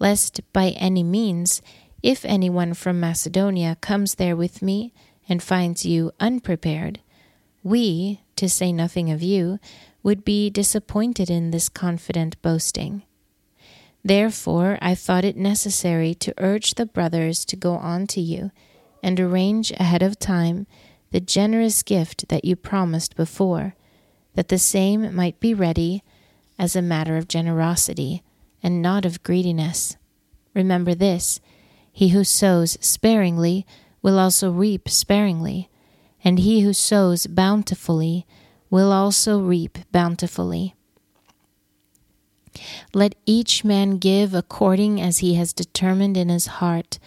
Lest 0.01 0.40
by 0.53 0.71
any 0.71 1.05
means, 1.05 1.62
if 2.03 2.25
anyone 2.25 2.75
from 2.75 2.99
Macedonia 2.99 3.77
comes 3.81 4.16
there 4.16 4.35
with 4.35 4.61
me 4.61 4.93
and 5.29 5.40
finds 5.40 5.87
you 5.87 6.11
unprepared, 6.19 6.99
we, 7.62 8.23
to 8.35 8.49
say 8.49 8.73
nothing 8.73 9.09
of 9.09 9.23
you, 9.23 9.61
would 10.03 10.25
be 10.25 10.51
disappointed 10.51 11.31
in 11.31 11.53
this 11.53 11.69
confident 11.69 12.35
boasting. 12.43 13.05
Therefore, 14.05 14.79
I 14.81 14.95
thought 14.95 15.25
it 15.25 15.37
necessary 15.37 16.15
to 16.15 16.35
urge 16.39 16.75
the 16.75 16.87
brothers 16.87 17.45
to 17.47 17.57
go 17.57 17.75
on 17.75 18.07
to 18.09 18.21
you 18.21 18.51
and 19.03 19.19
arrange 19.21 19.71
ahead 19.73 20.03
of 20.03 20.19
time 20.19 20.67
the 21.11 21.21
generous 21.21 21.83
gift 21.83 22.29
that 22.29 22.45
you 22.45 22.57
promised 22.57 23.17
before, 23.17 23.75
that 24.35 24.49
the 24.49 24.59
same 24.59 25.15
might 25.15 25.41
be 25.41 25.53
ready 25.53 26.03
as 26.59 26.77
a 26.77 26.83
matter 26.83 27.17
of 27.17 27.29
generosity 27.29 28.23
and 28.63 28.81
not 28.81 29.05
of 29.05 29.23
greediness. 29.23 29.97
Remember 30.55 30.95
this 30.95 31.41
he 31.93 32.09
who 32.09 32.25
sows 32.25 32.79
sparingly 32.81 33.67
will 34.03 34.19
also 34.19 34.51
reap 34.51 34.89
sparingly, 34.89 35.69
and 36.23 36.39
he 36.39 36.61
who 36.61 36.73
sows 36.73 37.27
bountifully 37.27 38.27
will 38.71 38.93
also 38.93 39.41
reap 39.41 39.79
bountifully. 39.91 40.75
Let 42.93 43.15
each 43.27 43.65
man 43.65 43.99
give 43.99 44.35
according 44.35 45.01
as 45.01 45.19
he 45.19 45.35
has 45.35 45.53
determined 45.53 46.17
in 46.17 46.29
his 46.29 46.47
heart, 46.47 46.99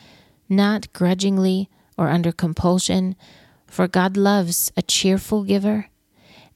not 0.47 0.91
grudgingly 0.93 1.69
or 1.97 2.09
under 2.09 2.31
compulsion, 2.31 3.15
for 3.67 3.87
God 3.87 4.17
loves 4.17 4.71
a 4.77 4.81
cheerful 4.81 5.43
giver, 5.43 5.87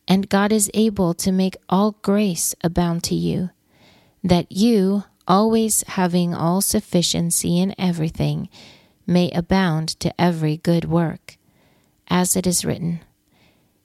and 0.08 0.30
God 0.30 0.52
is 0.52 0.72
able 0.74 1.14
to 1.16 1.32
make 1.32 1.58
all 1.68 1.98
grace 2.02 2.56
abound 2.64 3.04
to 3.06 3.16
you, 3.16 3.50
that 4.24 4.52
you, 4.52 5.04
always 5.28 5.84
having 5.90 6.34
all 6.34 6.62
sufficiency 6.62 7.60
in 7.60 7.76
everything, 7.78 8.50
may 9.06 9.30
abound 9.32 9.90
to 10.00 10.22
every 10.22 10.58
good 10.58 10.86
work. 10.86 11.38
As 12.08 12.36
it 12.36 12.48
is 12.48 12.64
written, 12.64 13.02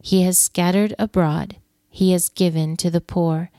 He 0.01 0.23
has 0.23 0.39
scattered 0.39 0.95
abroad, 0.99 1.57
He 1.89 2.13
has 2.13 2.29
given 2.29 2.77
to 2.79 2.91
the 2.91 3.01
poor, 3.01 3.51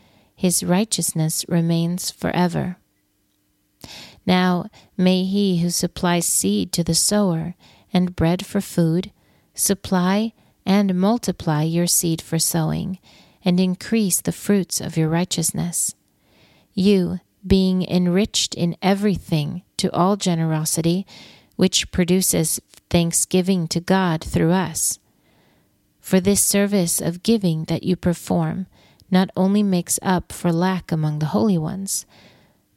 His 0.44 0.62
righteousness 0.62 1.46
remains 1.48 2.12
forever. 2.12 2.76
Now 4.26 4.66
may 4.98 5.24
He 5.24 5.60
who 5.60 5.70
supplies 5.70 6.26
seed 6.26 6.74
to 6.74 6.84
the 6.84 6.94
sower 6.94 7.56
and 7.94 8.14
bread 8.14 8.46
for 8.46 8.60
food 8.60 9.14
supply 9.54 10.34
and 10.66 10.96
multiply 10.96 11.64
your 11.64 11.88
seed 11.88 12.22
for 12.22 12.40
sowing, 12.40 13.00
and 13.46 13.58
increase 13.58 14.20
the 14.20 14.34
fruits 14.34 14.82
of 14.82 14.98
your 14.98 15.08
righteousness. 15.08 15.96
You, 16.74 17.22
being 17.48 17.82
enriched 17.84 18.54
in 18.54 18.76
everything 18.82 19.64
to 19.78 19.90
all 19.94 20.18
generosity, 20.18 21.08
which 21.56 21.90
produces 21.90 22.60
thanksgiving 22.90 23.70
to 23.70 23.80
God 23.80 24.22
through 24.22 24.52
us. 24.52 25.00
For 26.02 26.20
this 26.20 26.44
service 26.44 27.00
of 27.00 27.24
giving 27.24 27.64
that 27.66 27.84
you 27.84 27.96
perform 27.96 28.68
not 29.14 29.30
only 29.38 29.62
makes 29.62 30.00
up 30.02 30.32
for 30.32 30.52
lack 30.52 30.92
among 30.92 31.20
the 31.20 31.28
holy 31.28 31.58
ones, 31.58 32.06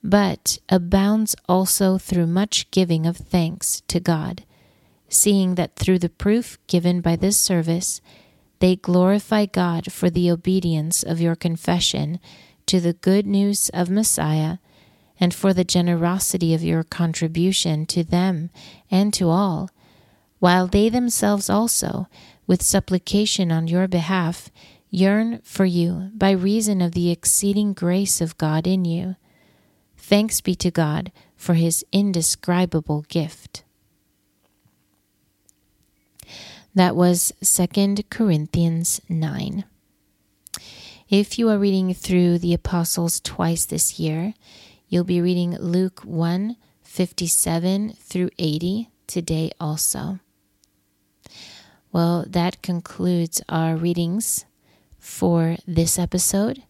but 0.04 0.58
abounds 0.68 1.34
also 1.48 1.96
through 1.96 2.26
much 2.26 2.70
giving 2.70 3.06
of 3.06 3.16
thanks 3.16 3.82
to 3.88 3.98
God, 3.98 4.44
seeing 5.08 5.54
that 5.54 5.76
through 5.76 5.98
the 5.98 6.10
proof 6.10 6.58
given 6.66 7.00
by 7.00 7.16
this 7.16 7.38
service, 7.38 8.02
they 8.58 8.76
glorify 8.76 9.46
God 9.46 9.90
for 9.90 10.10
the 10.10 10.30
obedience 10.30 11.02
of 11.02 11.20
your 11.20 11.34
confession 11.34 12.20
to 12.66 12.80
the 12.80 12.92
good 12.92 13.26
news 13.26 13.70
of 13.70 13.88
Messiah 13.88 14.58
and 15.18 15.32
for 15.32 15.54
the 15.54 15.64
generosity 15.64 16.52
of 16.52 16.62
your 16.62 16.84
contribution 16.84 17.86
to 17.86 18.04
them 18.04 18.50
and 18.90 19.14
to 19.14 19.30
all, 19.30 19.70
while 20.38 20.66
they 20.66 20.90
themselves 20.90 21.48
also, 21.48 22.08
with 22.46 22.62
supplication 22.62 23.50
on 23.50 23.66
your 23.66 23.88
behalf, 23.88 24.50
yearn 24.90 25.40
for 25.42 25.64
you 25.64 26.10
by 26.14 26.30
reason 26.30 26.80
of 26.80 26.92
the 26.92 27.10
exceeding 27.10 27.72
grace 27.72 28.20
of 28.20 28.38
God 28.38 28.66
in 28.66 28.84
you. 28.84 29.16
Thanks 29.96 30.40
be 30.40 30.54
to 30.56 30.70
God 30.70 31.12
for 31.36 31.54
his 31.54 31.84
indescribable 31.92 33.04
gift. 33.08 33.64
That 36.74 36.94
was 36.94 37.32
2 37.42 38.04
Corinthians 38.10 39.00
9. 39.08 39.64
If 41.08 41.38
you 41.38 41.48
are 41.48 41.58
reading 41.58 41.94
through 41.94 42.38
the 42.38 42.52
Apostles 42.52 43.20
twice 43.20 43.64
this 43.64 43.98
year, 43.98 44.34
you'll 44.88 45.04
be 45.04 45.20
reading 45.20 45.56
Luke 45.56 46.00
1 46.04 46.56
57 46.82 47.92
through 47.92 48.30
80 48.38 48.90
today 49.06 49.50
also. 49.60 50.18
Well, 51.92 52.24
that 52.28 52.62
concludes 52.62 53.42
our 53.48 53.76
readings 53.76 54.44
for 55.06 55.56
this 55.68 55.98
episode. 56.00 56.64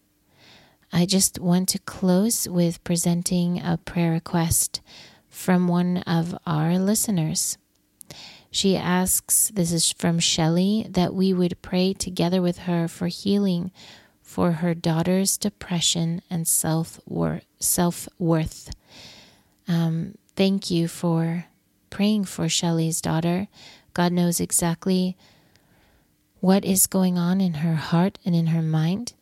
I 0.93 1.07
just 1.07 1.39
want 1.39 1.67
to 1.69 1.79
close 1.79 2.47
with 2.47 2.83
presenting 2.83 3.59
a 3.59 3.79
prayer 3.83 4.11
request 4.11 4.79
from 5.27 5.67
one 5.67 5.97
of 6.05 6.37
our 6.45 6.77
listeners. 6.77 7.57
She 8.51 8.77
asks, 8.77 9.51
this 9.53 9.73
is 9.73 9.91
from 9.91 10.19
Shelley, 10.19 10.85
that 10.87 11.15
we 11.15 11.33
would 11.33 11.61
pray 11.63 11.93
together 11.93 12.41
with 12.41 12.59
her 12.59 12.87
for 12.87 13.07
healing 13.07 13.71
for 14.21 14.51
her 14.53 14.75
daughter's 14.75 15.35
depression 15.37 16.21
and 16.29 16.47
self 16.47 16.99
worth. 17.07 18.69
Um, 19.67 20.15
thank 20.35 20.69
you 20.69 20.87
for 20.87 21.45
praying 21.89 22.25
for 22.25 22.47
Shelley's 22.47 23.01
daughter. 23.01 23.47
God 23.93 24.13
knows 24.13 24.39
exactly 24.39 25.17
what 26.39 26.65
is 26.65 26.87
going 26.87 27.17
on 27.17 27.41
in 27.41 27.55
her 27.55 27.75
heart 27.75 28.19
and 28.25 28.35
in 28.35 28.47
her 28.47 28.61
mind, 28.61 29.13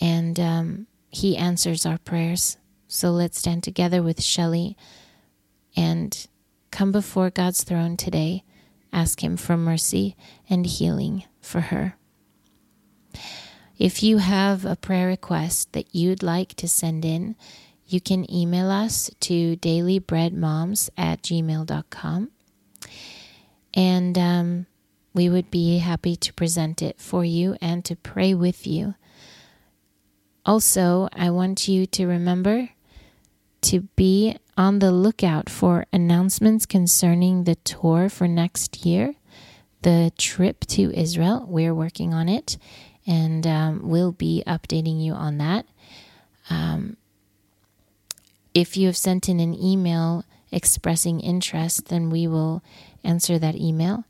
and 0.00 0.38
um, 0.38 0.86
He 1.10 1.36
answers 1.36 1.86
our 1.86 1.98
prayers. 1.98 2.56
So 2.88 3.10
let's 3.10 3.38
stand 3.38 3.62
together 3.62 4.02
with 4.02 4.22
Shelley 4.22 4.76
and 5.76 6.26
come 6.70 6.92
before 6.92 7.30
God's 7.30 7.62
throne 7.62 7.96
today. 7.96 8.44
Ask 8.92 9.22
Him 9.22 9.36
for 9.36 9.56
mercy 9.56 10.16
and 10.48 10.66
healing 10.66 11.24
for 11.40 11.60
her. 11.60 11.96
If 13.78 14.02
you 14.02 14.18
have 14.18 14.64
a 14.66 14.76
prayer 14.76 15.06
request 15.06 15.72
that 15.72 15.94
you'd 15.94 16.22
like 16.22 16.54
to 16.56 16.68
send 16.68 17.04
in, 17.04 17.34
you 17.86 18.00
can 18.00 18.30
email 18.30 18.70
us 18.70 19.10
to 19.20 19.56
dailybreadmoms 19.56 20.90
at 20.98 21.22
gmail.com. 21.22 22.30
And 23.72 24.18
um, 24.18 24.66
we 25.12 25.28
would 25.28 25.50
be 25.50 25.78
happy 25.78 26.16
to 26.16 26.32
present 26.32 26.82
it 26.82 27.00
for 27.00 27.24
you 27.24 27.56
and 27.60 27.84
to 27.84 27.96
pray 27.96 28.34
with 28.34 28.66
you. 28.66 28.94
Also, 30.46 31.08
I 31.12 31.30
want 31.30 31.68
you 31.68 31.86
to 31.86 32.06
remember 32.06 32.70
to 33.62 33.80
be 33.96 34.36
on 34.56 34.78
the 34.78 34.92
lookout 34.92 35.50
for 35.50 35.86
announcements 35.92 36.66
concerning 36.66 37.44
the 37.44 37.56
tour 37.56 38.08
for 38.08 38.26
next 38.26 38.86
year, 38.86 39.14
the 39.82 40.12
trip 40.16 40.60
to 40.66 40.92
Israel. 40.92 41.44
We're 41.48 41.74
working 41.74 42.14
on 42.14 42.28
it 42.28 42.56
and 43.06 43.46
um, 43.46 43.80
we'll 43.82 44.12
be 44.12 44.42
updating 44.46 45.02
you 45.02 45.12
on 45.12 45.38
that. 45.38 45.66
Um, 46.48 46.96
if 48.54 48.76
you 48.76 48.86
have 48.86 48.96
sent 48.96 49.28
in 49.28 49.40
an 49.40 49.54
email 49.54 50.24
expressing 50.52 51.20
interest, 51.20 51.86
then 51.86 52.10
we 52.10 52.26
will 52.26 52.62
answer 53.04 53.38
that 53.38 53.54
email. 53.54 54.04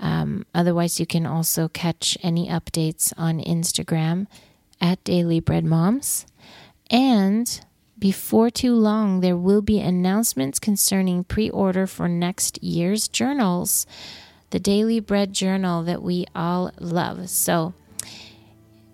Um, 0.00 0.46
otherwise, 0.54 1.00
you 1.00 1.06
can 1.06 1.26
also 1.26 1.68
catch 1.68 2.16
any 2.22 2.48
updates 2.48 3.12
on 3.16 3.40
Instagram 3.40 4.26
at 4.80 5.02
Daily 5.04 5.40
Bread 5.40 5.64
Moms. 5.64 6.26
And 6.90 7.60
before 7.98 8.48
too 8.50 8.74
long, 8.74 9.20
there 9.20 9.36
will 9.36 9.62
be 9.62 9.80
announcements 9.80 10.58
concerning 10.58 11.24
pre 11.24 11.50
order 11.50 11.86
for 11.86 12.08
next 12.08 12.62
year's 12.62 13.08
journals, 13.08 13.86
the 14.50 14.60
Daily 14.60 15.00
Bread 15.00 15.32
Journal 15.32 15.82
that 15.82 16.02
we 16.02 16.26
all 16.34 16.70
love. 16.78 17.28
So, 17.28 17.74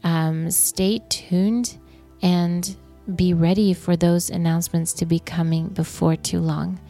um, 0.03 0.51
stay 0.51 1.01
tuned 1.09 1.79
and 2.23 2.77
be 3.15 3.35
ready 3.35 3.75
for 3.75 3.97
those 3.97 4.31
announcements 4.31 4.95
to 4.95 5.07
be 5.07 5.19
coming 5.19 5.69
before 5.69 6.17
too 6.17 6.41
long. 6.41 6.81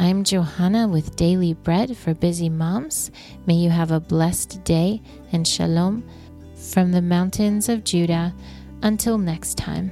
I'm 0.00 0.22
Johanna 0.22 0.86
with 0.86 1.16
Daily 1.16 1.54
Bread 1.54 1.96
for 1.96 2.14
Busy 2.14 2.48
Moms. 2.48 3.10
May 3.46 3.54
you 3.54 3.68
have 3.68 3.90
a 3.90 3.98
blessed 3.98 4.62
day 4.62 5.02
and 5.32 5.46
shalom 5.46 6.08
from 6.54 6.92
the 6.92 7.02
mountains 7.02 7.68
of 7.68 7.82
Judah. 7.82 8.32
Until 8.82 9.18
next 9.18 9.58
time. 9.58 9.90